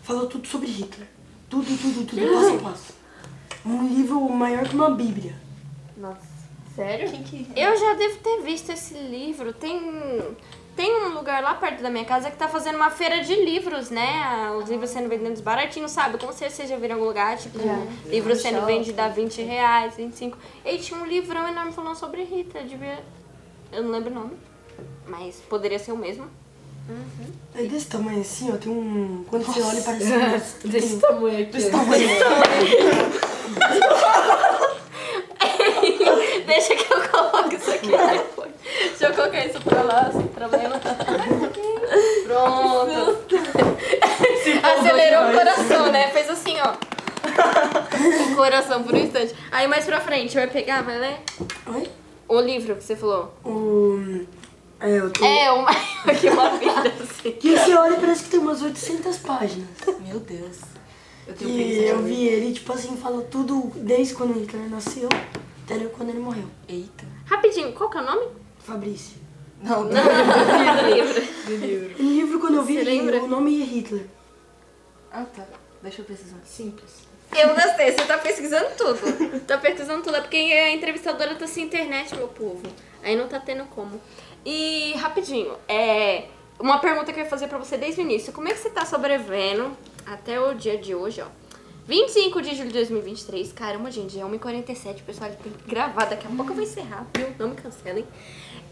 fala 0.03 0.27
tudo 0.27 0.47
sobre 0.47 0.69
Hitler. 0.69 1.09
Tudo, 1.49 1.67
tudo, 1.67 2.07
tudo, 2.07 2.21
passo 2.21 2.55
a 2.55 2.59
passo. 2.59 2.93
Um 3.65 3.89
livro 3.89 4.21
maior 4.29 4.69
que 4.69 4.75
uma 4.75 4.91
bíblia. 4.91 5.35
Nossa, 5.97 6.21
sério? 6.75 7.11
Eu 7.57 7.77
já 7.79 7.95
devo 7.95 8.19
ter 8.19 8.43
visto 8.43 8.71
esse 8.71 8.95
livro. 8.95 9.53
Tem, 9.53 9.81
tem 10.77 11.05
um 11.05 11.15
lugar 11.15 11.43
lá 11.43 11.55
perto 11.55 11.83
da 11.83 11.91
minha 11.91 12.05
casa 12.05 12.31
que 12.31 12.37
tá 12.37 12.49
fazendo 12.49 12.77
uma 12.77 12.91
feira 12.91 13.23
de 13.23 13.35
livros, 13.35 13.91
né? 13.91 14.51
Os 14.59 14.69
livros 14.69 14.91
sendo 14.91 15.09
vendidos 15.09 15.41
baratinhos, 15.41 15.91
sabe? 15.91 16.19
Como 16.19 16.33
se 16.33 16.49
vocês 16.49 16.69
já 16.69 16.77
viram 16.77 16.97
algum 16.97 17.07
lugar, 17.07 17.37
tipo, 17.37 17.59
livro 18.07 18.35
sendo 18.35 18.65
vendido 18.65 19.01
a 19.01 19.09
20 19.09 19.43
reais, 19.43 19.95
25. 19.97 20.37
E 20.65 20.79
tinha 20.79 20.99
um 20.99 21.07
livrão 21.07 21.47
enorme 21.49 21.73
falando 21.73 21.97
sobre 21.97 22.25
Hitler. 22.25 22.65
Devia. 22.65 23.03
Eu 23.71 23.83
não 23.83 23.91
lembro 23.91 24.11
o 24.11 24.15
nome. 24.15 24.33
Mas 25.07 25.37
poderia 25.49 25.79
ser 25.79 25.93
o 25.93 25.97
mesmo. 25.97 26.27
É 27.55 27.63
desse 27.65 27.87
tamanho 27.87 28.21
assim, 28.21 28.51
ó, 28.53 28.57
tem 28.57 28.73
um... 28.73 29.25
Quando 29.29 29.45
você 29.45 29.63
olha 29.63 29.83
parece 29.83 30.13
um... 30.67 30.69
Desse 30.69 30.99
tamanho 30.99 31.43
aqui. 31.43 31.53
Deixa 36.47 36.75
que 36.77 36.93
eu 36.93 37.09
coloque 37.09 37.57
isso 37.57 37.71
aqui 37.71 37.91
depois. 37.91 38.53
Deixa 39.03 39.15
eu 39.15 39.17
colocar 39.17 39.45
isso 39.45 39.61
pra 39.63 39.83
lá, 39.83 40.13
sem 40.13 40.29
problema. 40.29 40.81
Pronto. 42.25 43.19
Acelerou 44.63 45.29
o 45.29 45.33
coração, 45.33 45.91
né? 45.91 46.09
Fez 46.11 46.31
assim, 46.31 46.55
ó. 46.61 46.75
O 48.31 48.37
coração 48.37 48.85
por 48.85 48.95
um 48.95 48.99
instante. 48.99 49.35
Aí 49.51 49.67
mais 49.67 49.85
pra 49.87 50.01
frente, 50.01 50.37
vai 50.37 50.47
pegar, 50.47 50.83
vai 50.83 51.01
ler? 51.01 51.21
Oi? 51.67 51.91
O 52.29 52.41
livro 52.41 52.77
que 52.77 52.85
você 52.85 52.95
falou. 52.95 53.35
O... 53.45 54.25
É, 54.79 55.01
eu 55.01 55.13
tô... 55.13 55.25
É, 55.25 55.51
uma 55.51 55.71
aqui 56.07 56.29
uma 56.29 56.51
vida 56.51 56.95
assim. 57.03 57.33
Que 57.33 57.59
você 57.59 57.75
olha 57.75 57.97
e 57.97 58.01
parece 58.01 58.23
que 58.23 58.31
tem 58.31 58.39
umas 58.39 58.63
800 58.63 59.17
páginas. 59.19 59.69
Meu 60.07 60.21
Deus. 60.21 60.59
Eu 61.27 61.35
tenho 61.35 61.51
E 61.51 61.89
eu 61.89 62.03
vi 62.05 62.29
ele, 62.29 62.53
tipo 62.53 62.73
assim, 62.73 62.97
fala 62.97 63.21
tudo 63.23 63.73
desde 63.75 64.15
quando 64.15 64.39
Hitler 64.39 64.71
nasceu 64.71 65.09
até 65.65 65.77
quando 65.87 66.11
ele 66.11 66.21
morreu. 66.21 66.45
Eita. 66.69 67.05
Rapidinho, 67.27 67.73
qual 67.73 67.91
que 67.91 67.99
é 67.99 68.01
o 68.01 68.05
nome? 68.05 68.42
Fabrício. 68.65 69.17
Não, 69.63 69.85
não. 69.85 69.91
do 69.91 70.95
livro. 70.95 71.23
Do 71.47 71.57
livro. 71.57 72.03
No 72.03 72.11
livro, 72.11 72.41
quando 72.41 72.57
eu 72.57 72.63
vi, 72.65 72.79
Você 72.79 72.85
lembra? 72.85 73.23
o 73.23 73.29
nome 73.29 73.63
é 73.63 73.65
Hitler. 73.65 74.07
Ah, 75.13 75.25
tá. 75.25 75.45
Deixa 75.83 76.01
eu 76.01 76.05
pesquisar. 76.05 76.37
Simples. 76.45 76.91
Eu 77.37 77.55
gostei, 77.55 77.93
você 77.93 78.05
tá 78.05 78.19
pesquisando 78.19 78.67
tudo. 78.77 79.41
Tá 79.47 79.57
pesquisando 79.59 80.03
tudo. 80.03 80.17
É 80.17 80.21
porque 80.21 80.37
a 80.37 80.71
entrevistadora 80.73 81.35
tá 81.35 81.47
sem 81.47 81.65
internet, 81.65 82.15
meu 82.15 82.29
povo. 82.29 82.63
Aí 83.03 83.17
não 83.17 83.27
tá 83.27 83.41
tendo 83.41 83.65
como. 83.67 84.01
E 84.45 84.93
rapidinho, 84.97 85.55
é. 85.69 86.27
Uma 86.61 86.79
pergunta 86.79 87.13
que 87.13 87.19
eu 87.19 87.25
ia 87.25 87.31
fazer 87.31 87.49
pra 87.49 87.59
você 87.59 87.77
desde 87.77 88.01
o 88.01 88.03
início. 88.03 88.33
Como 88.33 88.49
é 88.49 88.53
que 88.53 88.59
você 88.59 88.71
tá 88.71 88.85
sobrevivendo 88.85 89.77
até 90.07 90.39
o 90.41 90.55
dia 90.55 90.77
de 90.77 90.95
hoje, 90.95 91.23
ó? 91.23 91.27
25 91.89 92.43
de 92.43 92.55
julho 92.55 92.69
de 92.69 92.75
2023. 92.75 93.53
Caramba, 93.53 93.91
gente, 93.91 94.19
é 94.21 94.23
1h47. 94.23 95.01
O 95.01 95.05
pessoal 95.05 95.31
tem 95.43 95.53
que 95.53 95.69
gravar. 95.71 96.05
Daqui 96.05 96.27
a 96.27 96.31
pouco 96.31 96.51
eu 96.53 96.55
vou 96.55 96.63
encerrar, 96.63 97.07
viu? 97.17 97.27
Não 97.39 97.49
me 97.49 97.57
cancelem. 97.57 98.07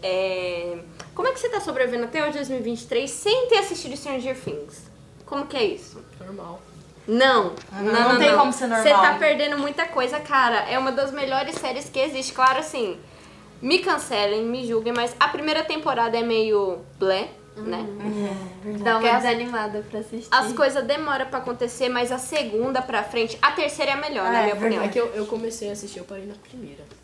É... 0.03 0.77
Como 1.13 1.27
é 1.27 1.31
que 1.31 1.39
você 1.39 1.49
tá 1.49 1.59
sobrevivendo 1.59 2.05
até 2.05 2.19
o 2.21 2.31
dia 2.31 2.41
2023 2.41 3.09
sem 3.09 3.47
ter 3.47 3.59
assistido 3.59 3.95
Stranger 3.95 4.35
Things? 4.39 4.83
Como 5.25 5.45
que 5.45 5.57
é 5.57 5.63
isso? 5.63 6.03
Normal. 6.19 6.61
Não, 7.07 7.53
Ah, 7.71 7.81
não, 7.81 8.13
não 8.13 8.19
tem 8.19 8.35
como 8.35 8.53
ser 8.53 8.67
normal. 8.67 8.83
Você 8.83 8.89
tá 8.89 9.15
perdendo 9.17 9.57
muita 9.57 9.85
coisa, 9.87 10.19
cara. 10.19 10.69
É 10.69 10.77
uma 10.77 10.91
das 10.91 11.11
melhores 11.11 11.55
séries 11.55 11.89
que 11.89 11.99
existe. 11.99 12.31
Claro, 12.33 12.59
assim, 12.59 12.97
me 13.61 13.79
cancelem, 13.79 14.43
me 14.45 14.65
julguem, 14.67 14.93
mas 14.93 15.15
a 15.19 15.27
primeira 15.27 15.63
temporada 15.63 16.17
é 16.17 16.21
meio 16.21 16.79
blé, 16.99 17.29
né? 17.57 17.85
É, 17.89 18.63
verdade. 18.63 18.83
Dá 18.83 18.97
uma 18.97 19.17
desanimada 19.19 19.85
pra 19.89 19.99
assistir. 19.99 20.27
As 20.31 20.53
coisas 20.53 20.83
demoram 20.85 21.25
pra 21.25 21.39
acontecer, 21.39 21.89
mas 21.89 22.11
a 22.11 22.17
segunda 22.19 22.81
pra 22.81 23.03
frente, 23.03 23.37
a 23.41 23.51
terceira 23.51 23.91
é 23.91 23.93
a 23.95 23.97
melhor, 23.97 24.31
na 24.31 24.39
É, 24.39 24.43
minha 24.43 24.55
opinião. 24.55 24.83
É 24.83 24.87
que 24.87 24.99
eu, 24.99 25.07
eu 25.07 25.25
comecei 25.25 25.69
a 25.69 25.73
assistir, 25.73 25.99
eu 25.99 26.05
parei 26.05 26.25
na 26.25 26.35
primeira, 26.35 26.83
na. 26.83 27.00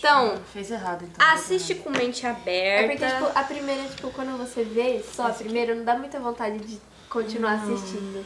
Então, 0.00 0.40
Fez 0.50 0.70
errado, 0.70 1.04
então. 1.04 1.26
assiste 1.28 1.74
com 1.74 1.90
mente 1.90 2.24
É 2.24 2.30
aberta. 2.30 2.88
porque, 2.88 3.06
tipo, 3.06 3.38
a 3.38 3.44
primeira, 3.44 3.84
tipo, 3.88 4.10
quando 4.10 4.36
você 4.38 4.64
vê 4.64 5.02
só 5.02 5.26
a 5.26 5.30
primeira, 5.30 5.74
não 5.74 5.84
dá 5.84 5.94
muita 5.94 6.18
vontade 6.18 6.58
de 6.58 6.80
continuar 7.10 7.52
assistindo. 7.62 8.24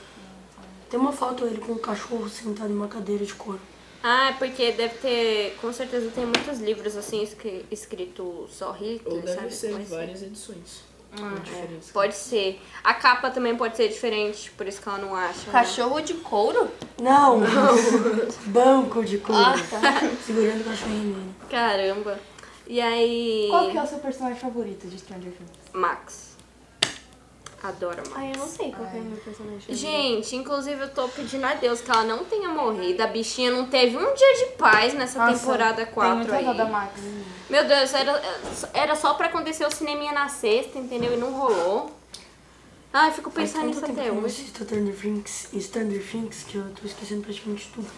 Tem 0.88 1.00
uma 1.00 1.10
foto 1.12 1.44
ele 1.44 1.58
com 1.58 1.72
um 1.72 1.78
cachorro 1.78 2.28
sentado 2.28 2.70
em 2.70 2.76
uma 2.76 2.86
cadeira 2.86 3.26
de 3.26 3.34
couro. 3.34 3.60
Ah, 4.02 4.28
é 4.28 4.32
porque 4.34 4.70
deve 4.70 4.94
ter, 4.98 5.56
com 5.60 5.72
certeza 5.72 6.10
tem 6.14 6.24
muitos 6.24 6.60
livros 6.60 6.96
assim 6.96 7.22
escri- 7.24 7.64
escrito 7.70 8.46
só 8.50 8.70
Hitler, 8.70 9.00
Ou 9.14 9.20
deve 9.22 9.34
sabe? 9.34 9.52
ser 9.54 9.72
Mas- 9.72 9.88
várias 9.88 10.22
edições. 10.22 10.84
Ah, 11.20 11.34
é. 11.52 11.92
Pode 11.92 12.14
ser. 12.14 12.60
A 12.82 12.94
capa 12.94 13.30
também 13.30 13.56
pode 13.56 13.76
ser 13.76 13.88
diferente, 13.88 14.50
por 14.52 14.66
isso 14.66 14.80
que 14.82 14.88
ela 14.88 14.98
não 14.98 15.14
acha. 15.14 15.46
né? 15.46 15.52
Cachorro 15.52 16.00
de 16.00 16.14
couro? 16.14 16.68
Não, 17.00 17.40
banco 18.46 19.04
de 19.04 19.18
couro. 19.18 19.40
Ah, 19.40 19.54
tá. 19.70 20.00
Segurando 20.24 20.60
o 20.62 20.64
cachorrinho 20.64 21.14
dele. 21.14 21.30
Caramba. 21.50 22.18
E 22.66 22.80
aí. 22.80 23.46
Qual 23.50 23.70
que 23.70 23.78
é 23.78 23.82
o 23.82 23.86
seu 23.86 23.98
personagem 23.98 24.38
favorito 24.38 24.86
de 24.86 24.98
Stranger 24.98 25.32
Things? 25.32 25.50
Max. 25.72 26.33
Adoro 27.64 28.02
Max. 28.10 28.12
Ai, 28.14 28.32
eu 28.32 28.36
não 28.36 28.46
sei 28.46 28.70
qual 28.70 28.86
que 28.90 28.96
é 28.98 29.00
o 29.00 29.04
meu 29.04 29.16
personagem. 29.16 29.74
Gente, 29.74 30.36
inclusive 30.36 30.82
eu 30.82 30.90
tô 30.92 31.08
pedindo 31.08 31.46
a 31.46 31.54
Deus 31.54 31.80
que 31.80 31.90
ela 31.90 32.04
não 32.04 32.22
tenha 32.22 32.50
morrido. 32.50 33.02
A 33.02 33.06
bichinha 33.06 33.50
não 33.50 33.66
teve 33.66 33.96
um 33.96 34.14
dia 34.14 34.34
de 34.36 34.52
paz 34.58 34.92
nessa 34.92 35.18
Nossa, 35.18 35.38
temporada 35.38 35.84
Tem 35.86 35.94
4 35.94 36.16
muita 36.16 36.36
aí. 36.36 36.56
da 36.56 36.66
Max. 36.66 37.00
Meu 37.48 37.66
Deus, 37.66 37.94
era, 37.94 38.22
era 38.74 38.94
só 38.94 39.14
pra 39.14 39.28
acontecer 39.28 39.64
o 39.64 39.70
cineminha 39.70 40.12
na 40.12 40.28
sexta, 40.28 40.78
entendeu? 40.78 41.14
E 41.14 41.16
não 41.16 41.32
rolou. 41.32 41.90
Ai, 42.92 43.10
fico 43.12 43.30
pensando 43.30 43.66
nisso 43.66 43.80
tempo 43.80 43.92
até 43.92 44.02
que 44.02 44.08
eu 44.08 44.14
não 44.14 44.22
hoje. 44.24 44.42
assisto 44.42 44.64
Thunder 44.66 44.94
Things 44.94 45.48
e 45.52 45.60
Thunder 45.60 46.06
Things 46.06 46.44
que 46.46 46.58
eu 46.58 46.64
tô 46.80 46.86
esquecendo 46.86 47.22
praticamente 47.22 47.70
tudo. 47.74 47.88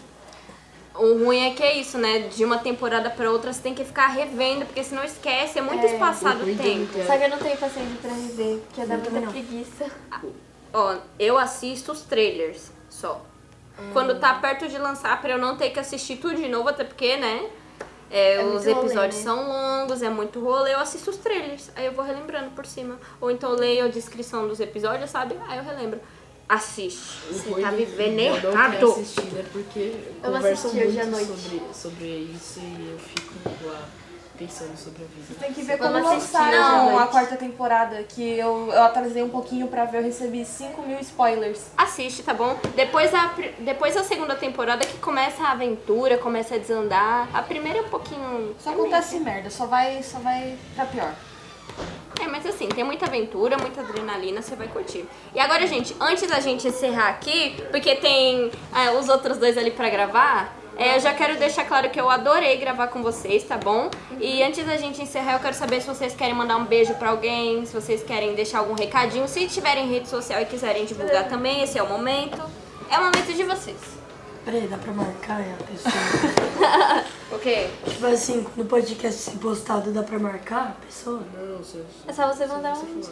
O 0.99 1.25
ruim 1.25 1.47
é 1.47 1.55
que 1.55 1.63
é 1.63 1.77
isso, 1.79 1.99
né? 1.99 2.21
De 2.21 2.45
uma 2.45 2.59
temporada 2.59 3.11
pra 3.11 3.31
outra 3.31 3.53
você 3.53 3.61
tem 3.63 3.75
que 3.75 3.85
ficar 3.85 4.07
revendo, 4.09 4.65
porque 4.67 4.83
senão 4.83 5.05
esquece, 5.05 5.59
é 5.59 5.63
muito 5.63 5.85
espaçado 5.85 6.43
o 6.45 6.57
tempo. 6.57 6.93
Só 7.07 7.17
que 7.19 7.25
eu 7.25 7.29
não 7.31 7.39
tenho 7.39 7.57
paciência 7.57 7.97
pra 8.01 8.11
rever, 8.13 8.59
porque 8.61 8.85
dá 8.87 8.95
Eu 8.95 9.01
muita 9.01 9.21
não. 9.21 9.33
preguiça. 9.33 9.91
Ó, 10.73 10.97
eu 11.19 11.39
assisto 11.39 11.93
os 11.93 12.03
trailers 12.03 12.71
só. 12.89 13.21
Quando 13.93 14.19
tá 14.19 14.35
perto 14.35 14.69
de 14.69 14.79
lançar, 14.79 15.21
pra 15.21 15.31
eu 15.33 15.39
não 15.39 15.57
ter 15.57 15.69
que 15.71 15.79
assistir 15.79 16.17
tudo 16.17 16.35
de 16.37 16.49
novo, 16.49 16.69
até 16.69 16.83
porque, 16.85 17.17
né? 17.19 17.51
é, 18.11 18.37
É 18.37 18.45
os 18.45 18.65
muito 18.65 18.75
rolê, 18.75 18.87
episódios 18.87 19.17
né? 19.17 19.23
são 19.23 19.49
longos, 19.49 20.01
é 20.03 20.09
muito 20.09 20.41
rolê, 20.41 20.73
eu 20.75 20.79
assisto 20.81 21.11
os 21.11 21.17
trailers. 21.19 21.71
Aí 21.77 21.85
eu 21.87 21.93
vou 21.93 22.05
relembrando 22.05 22.51
por 22.53 22.65
cima. 22.65 22.99
Ou 23.21 23.31
então 23.31 23.51
eu 23.51 23.57
leio 23.59 23.85
a 23.85 23.89
descrição 23.89 24.49
dos 24.49 24.61
episódios, 24.61 25.11
sabe? 25.11 25.37
Aí 25.49 25.59
eu 25.59 25.65
relembro. 25.65 26.01
Assiste. 26.49 27.19
Você 27.31 27.61
tá 27.61 27.71
vivendo 27.71 28.17
de 28.17 28.47
eu 28.47 28.53
não 28.53 28.53
errado. 28.53 28.93
assistido 28.93 29.39
é 29.39 29.43
porque 29.53 29.95
Eu 30.23 30.37
assistir 30.37 30.67
hoje 30.67 30.83
muito 30.83 31.01
à 31.01 31.07
noite. 31.07 31.27
sobre, 31.27 31.63
sobre 31.75 32.07
isso 32.35 32.61
e 32.61 32.91
eu 32.93 32.99
fico 32.99 33.67
lá 33.67 33.83
pensando 34.39 34.77
sobre 34.77 35.03
a 35.03 35.07
vida. 35.07 35.41
Tem 35.41 35.53
que 35.53 35.63
ver 35.63 35.79
quando 35.79 35.95
Vamos 35.95 36.13
assistir 36.13 36.37
lançaram 36.37 36.99
a 36.99 37.07
quarta 37.07 37.37
temporada, 37.37 38.03
que 38.05 38.39
eu, 38.39 38.71
eu 38.71 38.83
atrasei 38.83 39.23
um 39.23 39.29
pouquinho 39.29 39.67
pra 39.67 39.87
ver, 39.87 39.99
eu 39.99 40.03
recebi 40.05 40.45
5 40.45 40.83
mil 40.83 41.01
spoilers. 41.01 41.67
Assiste, 41.77 42.23
tá 42.23 42.35
bom? 42.35 42.57
Depois 42.77 43.13
a, 43.15 43.35
depois 43.61 43.97
a 43.97 44.05
segunda 44.05 44.37
temporada 44.37 44.87
que 44.87 44.99
começa 44.99 45.43
a 45.43 45.53
aventura, 45.53 46.19
começa 46.19 46.55
a 46.55 46.59
desandar. 46.59 47.29
A 47.35 47.43
primeira 47.43 47.79
é 47.79 47.83
um 47.83 47.89
pouquinho. 47.89 48.55
Só 48.61 48.71
acontece 48.71 49.19
merda, 49.19 49.51
só 49.51 49.67
vai, 49.67 50.03
só 50.03 50.19
vai 50.19 50.57
pra 50.75 50.85
pior. 50.85 51.15
É, 52.21 52.27
mas 52.27 52.47
assim, 52.47 52.69
tem 52.69 52.83
muita 52.83 53.07
aventura, 53.07 53.57
muita 53.59 53.81
adrenalina, 53.81 54.41
você 54.43 54.57
vai 54.57 54.69
curtir. 54.69 55.05
E 55.35 55.41
agora, 55.41 55.67
gente, 55.67 55.95
antes 56.01 56.27
da 56.29 56.41
gente 56.41 56.67
encerrar 56.67 57.09
aqui, 57.09 57.57
porque 57.71 57.97
tem 57.97 58.51
ah, 58.73 58.93
os 58.93 59.09
outros 59.09 59.39
dois 59.39 59.57
ali 59.59 59.71
pra 59.71 59.89
gravar, 59.91 60.57
é, 60.79 60.97
eu 60.97 61.01
já 61.01 61.15
quero 61.15 61.37
deixar 61.37 61.65
claro 61.65 61.89
que 61.89 61.99
eu 61.99 62.11
adorei 62.11 62.57
gravar 62.59 62.89
com 62.89 63.03
vocês, 63.03 63.43
tá 63.45 63.57
bom? 63.57 63.91
E 64.21 64.43
antes 64.43 64.65
da 64.67 64.77
gente 64.77 65.01
encerrar, 65.01 65.35
eu 65.35 65.41
quero 65.41 65.55
saber 65.55 65.81
se 65.81 65.89
vocês 65.89 66.15
querem 66.15 66.35
mandar 66.35 66.57
um 66.57 66.67
beijo 66.67 66.95
pra 66.95 67.11
alguém, 67.11 67.65
se 67.65 67.73
vocês 67.73 68.03
querem 68.03 68.35
deixar 68.35 68.59
algum 68.59 68.75
recadinho. 68.75 69.27
Se 69.27 69.47
tiverem 69.47 69.89
rede 69.89 70.09
social 70.09 70.41
e 70.41 70.45
quiserem 70.45 70.85
divulgar 70.85 71.29
também, 71.29 71.63
esse 71.63 71.79
é 71.79 71.83
o 71.83 71.89
momento. 71.89 72.43
É 72.91 72.99
o 72.99 73.05
momento 73.05 73.33
de 73.33 73.43
vocês. 73.43 74.06
Peraí, 74.47 74.67
dá 74.69 74.79
pra 74.79 74.93
marcar 74.93 75.41
a 75.41 75.65
pessoa? 75.65 77.05
O 77.33 77.39
quê? 77.41 77.69
tipo 77.85 78.07
assim, 78.07 78.43
quando 78.45 78.61
o 78.61 78.65
podcast 78.69 79.21
ser 79.21 79.39
postado, 79.39 79.91
dá 79.93 80.03
pra 80.05 80.17
marcar 80.19 80.69
a 80.81 80.87
pessoa? 80.87 81.21
Não, 81.35 81.59
você, 81.59 81.83
É 82.07 82.13
só 82.13 82.29
você 82.33 82.47
mandar 82.47 82.73
um 82.73 82.77
falar. 82.77 82.93
beijo, 82.95 83.11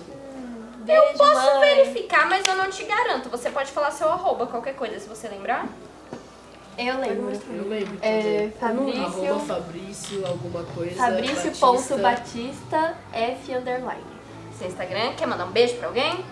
Eu 1.12 1.18
posso 1.18 1.58
mãe. 1.58 1.60
verificar, 1.76 2.28
mas 2.28 2.46
eu 2.46 2.54
não 2.54 2.70
te 2.70 2.84
garanto. 2.84 3.28
Você 3.28 3.50
pode 3.50 3.72
falar 3.72 3.90
seu 3.90 4.08
arroba, 4.08 4.46
qualquer 4.46 4.76
coisa, 4.76 4.98
se 5.00 5.08
você 5.08 5.26
lembrar. 5.28 5.66
Eu 6.78 6.98
lembro. 7.00 7.32
Eu 7.50 7.68
lembro 7.68 7.98
É, 8.00 8.50
também. 8.60 8.98
Arroba 9.04 9.40
Fabrício, 9.40 9.46
Fabrício, 9.46 10.26
alguma 10.26 10.62
coisa. 10.62 10.94
Fabrício 10.94 11.52
ponto 11.52 11.98
Batista 11.98 12.94
F 13.12 13.52
underline. 13.54 14.04
Seu 14.56 14.68
Instagram, 14.68 15.12
quer 15.16 15.26
mandar 15.26 15.46
um 15.46 15.50
beijo 15.52 15.74
pra 15.76 15.88
alguém? 15.88 16.24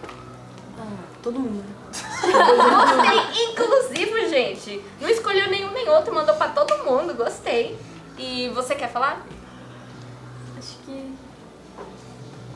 Ah, 0.79 1.05
todo 1.23 1.39
mundo. 1.39 1.65
Gostei, 1.93 3.45
inclusive, 3.45 4.29
gente. 4.29 4.85
Não 5.01 5.09
escolheu 5.09 5.49
nenhum 5.51 5.71
nem 5.73 5.89
outro, 5.89 6.15
mandou 6.15 6.35
pra 6.37 6.49
todo 6.49 6.85
mundo, 6.85 7.15
gostei. 7.15 7.79
E 8.19 8.49
você 8.51 8.75
quer 8.75 8.91
falar? 8.91 9.27
Acho 10.59 10.79
que. 10.85 11.15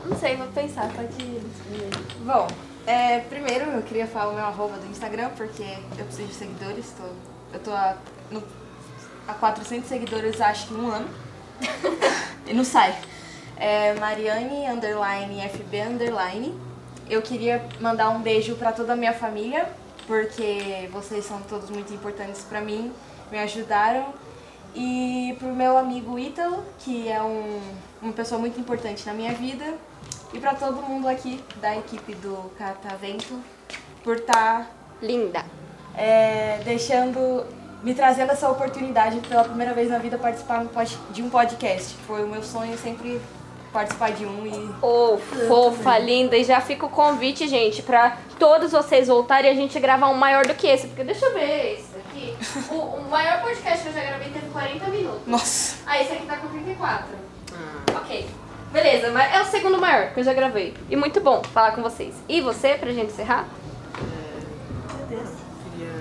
Não 0.05 0.17
sei, 0.17 0.35
vou 0.37 0.47
pensar, 0.47 0.89
pode 0.93 1.11
escrever. 1.11 1.89
Bom, 2.21 2.47
é, 2.85 3.19
primeiro 3.19 3.65
eu 3.71 3.81
queria 3.81 4.07
falar 4.07 4.29
o 4.31 4.35
meu 4.35 4.45
arroba 4.45 4.77
do 4.77 4.87
Instagram, 4.87 5.29
porque 5.35 5.77
eu 5.97 6.05
preciso 6.05 6.29
de 6.29 6.33
seguidores. 6.33 6.93
Tô, 6.97 7.03
eu 7.53 7.59
tô 7.59 7.71
a, 7.71 7.97
no, 8.31 8.41
a 9.27 9.33
400 9.33 9.89
seguidores 9.89 10.39
acho 10.39 10.67
que 10.67 10.73
em 10.73 10.77
um 10.77 10.91
ano. 10.91 11.09
e 12.47 12.53
não 12.53 12.63
sai. 12.63 12.97
É 13.57 13.93
Mariane, 13.95 14.69
underline, 14.69 15.49
FB, 15.49 15.81
underline. 15.81 16.66
Eu 17.09 17.21
queria 17.21 17.63
mandar 17.79 18.09
um 18.09 18.21
beijo 18.21 18.55
pra 18.55 18.71
toda 18.71 18.93
a 18.93 18.95
minha 18.95 19.13
família, 19.13 19.67
porque 20.05 20.89
vocês 20.91 21.25
são 21.25 21.41
todos 21.41 21.69
muito 21.69 21.93
importantes 21.93 22.41
pra 22.41 22.61
mim, 22.61 22.91
me 23.31 23.39
ajudaram. 23.39 24.13
E 24.75 25.35
pro 25.39 25.47
meu 25.47 25.77
amigo 25.77 26.19
Ítalo, 26.19 26.63
que 26.79 27.09
é 27.09 27.21
um, 27.21 27.59
uma 28.01 28.13
pessoa 28.13 28.39
muito 28.39 28.59
importante 28.59 29.05
na 29.05 29.13
minha 29.13 29.33
vida. 29.33 29.73
E 30.33 30.39
pra 30.39 30.53
todo 30.53 30.83
mundo 30.83 31.07
aqui 31.07 31.43
da 31.61 31.75
equipe 31.75 32.13
do 32.15 32.51
Catavento, 32.57 33.41
por 34.03 34.17
estar 34.17 34.69
Linda. 35.01 35.43
é, 35.95 36.59
deixando, 36.63 37.45
me 37.81 37.93
trazendo 37.95 38.31
essa 38.31 38.49
oportunidade 38.49 39.19
pela 39.21 39.43
primeira 39.43 39.73
vez 39.73 39.89
na 39.89 39.97
vida 39.97 40.17
participar 40.17 40.65
de 41.11 41.23
um 41.23 41.29
podcast. 41.29 41.95
Foi 42.05 42.23
o 42.23 42.27
meu 42.27 42.43
sonho 42.43 42.77
sempre 42.77 43.19
participar 43.77 44.11
de 44.11 44.25
um 44.25 44.47
e 44.47 44.75
Ô, 44.81 45.19
fofa, 45.47 45.99
linda. 45.99 46.35
E 46.35 46.43
já 46.43 46.59
fica 46.59 46.87
o 46.87 46.89
convite, 46.89 47.47
gente, 47.47 47.83
pra 47.83 48.17
todos 48.39 48.71
vocês 48.71 49.07
voltarem 49.07 49.51
e 49.51 49.53
a 49.53 49.55
gente 49.55 49.79
gravar 49.79 50.09
um 50.09 50.15
maior 50.15 50.47
do 50.47 50.55
que 50.55 50.65
esse. 50.65 50.87
Porque 50.87 51.03
deixa 51.03 51.27
eu 51.27 51.33
ver 51.33 51.73
esse 51.75 51.91
daqui. 51.93 52.35
O, 52.73 52.75
o 52.75 53.09
maior 53.09 53.41
podcast 53.41 53.83
que 53.83 53.89
eu 53.89 53.93
já 53.93 54.01
gravei 54.01 54.29
teve 54.29 54.47
40 54.49 54.87
minutos. 54.87 55.21
Nossa! 55.27 55.77
Ah, 55.85 56.01
esse 56.01 56.11
aqui 56.13 56.25
tá 56.25 56.37
com 56.37 56.47
34. 56.47 57.05
Ok. 57.95 58.27
Beleza, 58.71 59.11
mas 59.11 59.33
é 59.33 59.41
o 59.41 59.45
segundo 59.45 59.77
maior 59.79 60.11
que 60.11 60.19
eu 60.19 60.23
já 60.23 60.33
gravei. 60.33 60.73
E 60.89 60.95
muito 60.95 61.21
bom 61.21 61.43
falar 61.43 61.71
com 61.71 61.83
vocês. 61.83 62.15
E 62.27 62.41
você, 62.41 62.73
pra 62.73 62.91
gente 62.91 63.11
encerrar? 63.11 63.45
Queria 65.07 65.93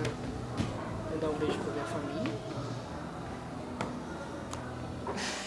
mandar 1.13 1.29
um 1.29 1.35
beijo 1.35 1.59
pra 1.59 1.73
minha 1.73 1.85
família. 1.85 2.33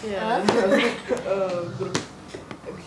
É, 0.02 1.60
o 1.60 1.70
grupo, 1.76 1.98
eu 1.98 2.09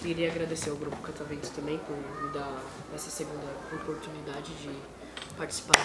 queria 0.03 0.29
agradecer 0.29 0.69
ao 0.69 0.75
Grupo 0.75 0.97
Catavento 0.97 1.49
também 1.51 1.77
por 1.77 1.95
me 1.95 2.29
dar 2.33 2.61
essa 2.93 3.09
segunda 3.09 3.45
oportunidade 3.71 4.53
de 4.55 4.69
participar 5.37 5.77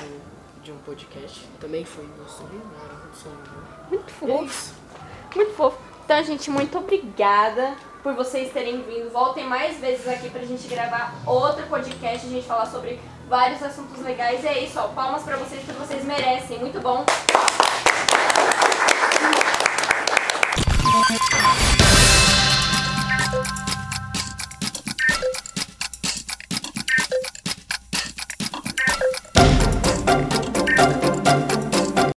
de 0.60 0.72
um 0.72 0.78
podcast. 0.78 1.46
Também 1.60 1.84
foi 1.84 2.04
meu 2.04 2.26
sonho, 2.26 2.60
era 2.84 2.94
um 2.94 3.14
sonho. 3.14 3.38
não. 3.46 3.88
Muito 3.90 4.10
é 4.10 4.12
fofo. 4.12 4.44
isso. 4.44 4.74
Muito 5.36 5.52
fofo. 5.54 5.78
Então, 6.04 6.24
gente, 6.24 6.50
muito 6.50 6.76
obrigada 6.78 7.76
por 8.02 8.14
vocês 8.14 8.52
terem 8.52 8.82
vindo. 8.82 9.08
Voltem 9.12 9.46
mais 9.46 9.78
vezes 9.78 10.08
aqui 10.08 10.28
pra 10.30 10.42
gente 10.42 10.66
gravar 10.66 11.14
outro 11.24 11.64
podcast, 11.68 12.26
a 12.26 12.30
gente 12.30 12.46
falar 12.46 12.66
sobre 12.66 12.98
vários 13.28 13.62
assuntos 13.62 14.02
legais. 14.02 14.42
E 14.42 14.48
é 14.48 14.64
isso, 14.64 14.80
ó. 14.80 14.88
Palmas 14.88 15.22
pra 15.22 15.36
vocês, 15.36 15.62
porque 15.64 15.78
vocês 15.78 16.04
merecem. 16.04 16.58
Muito 16.58 16.80
bom. 16.80 17.06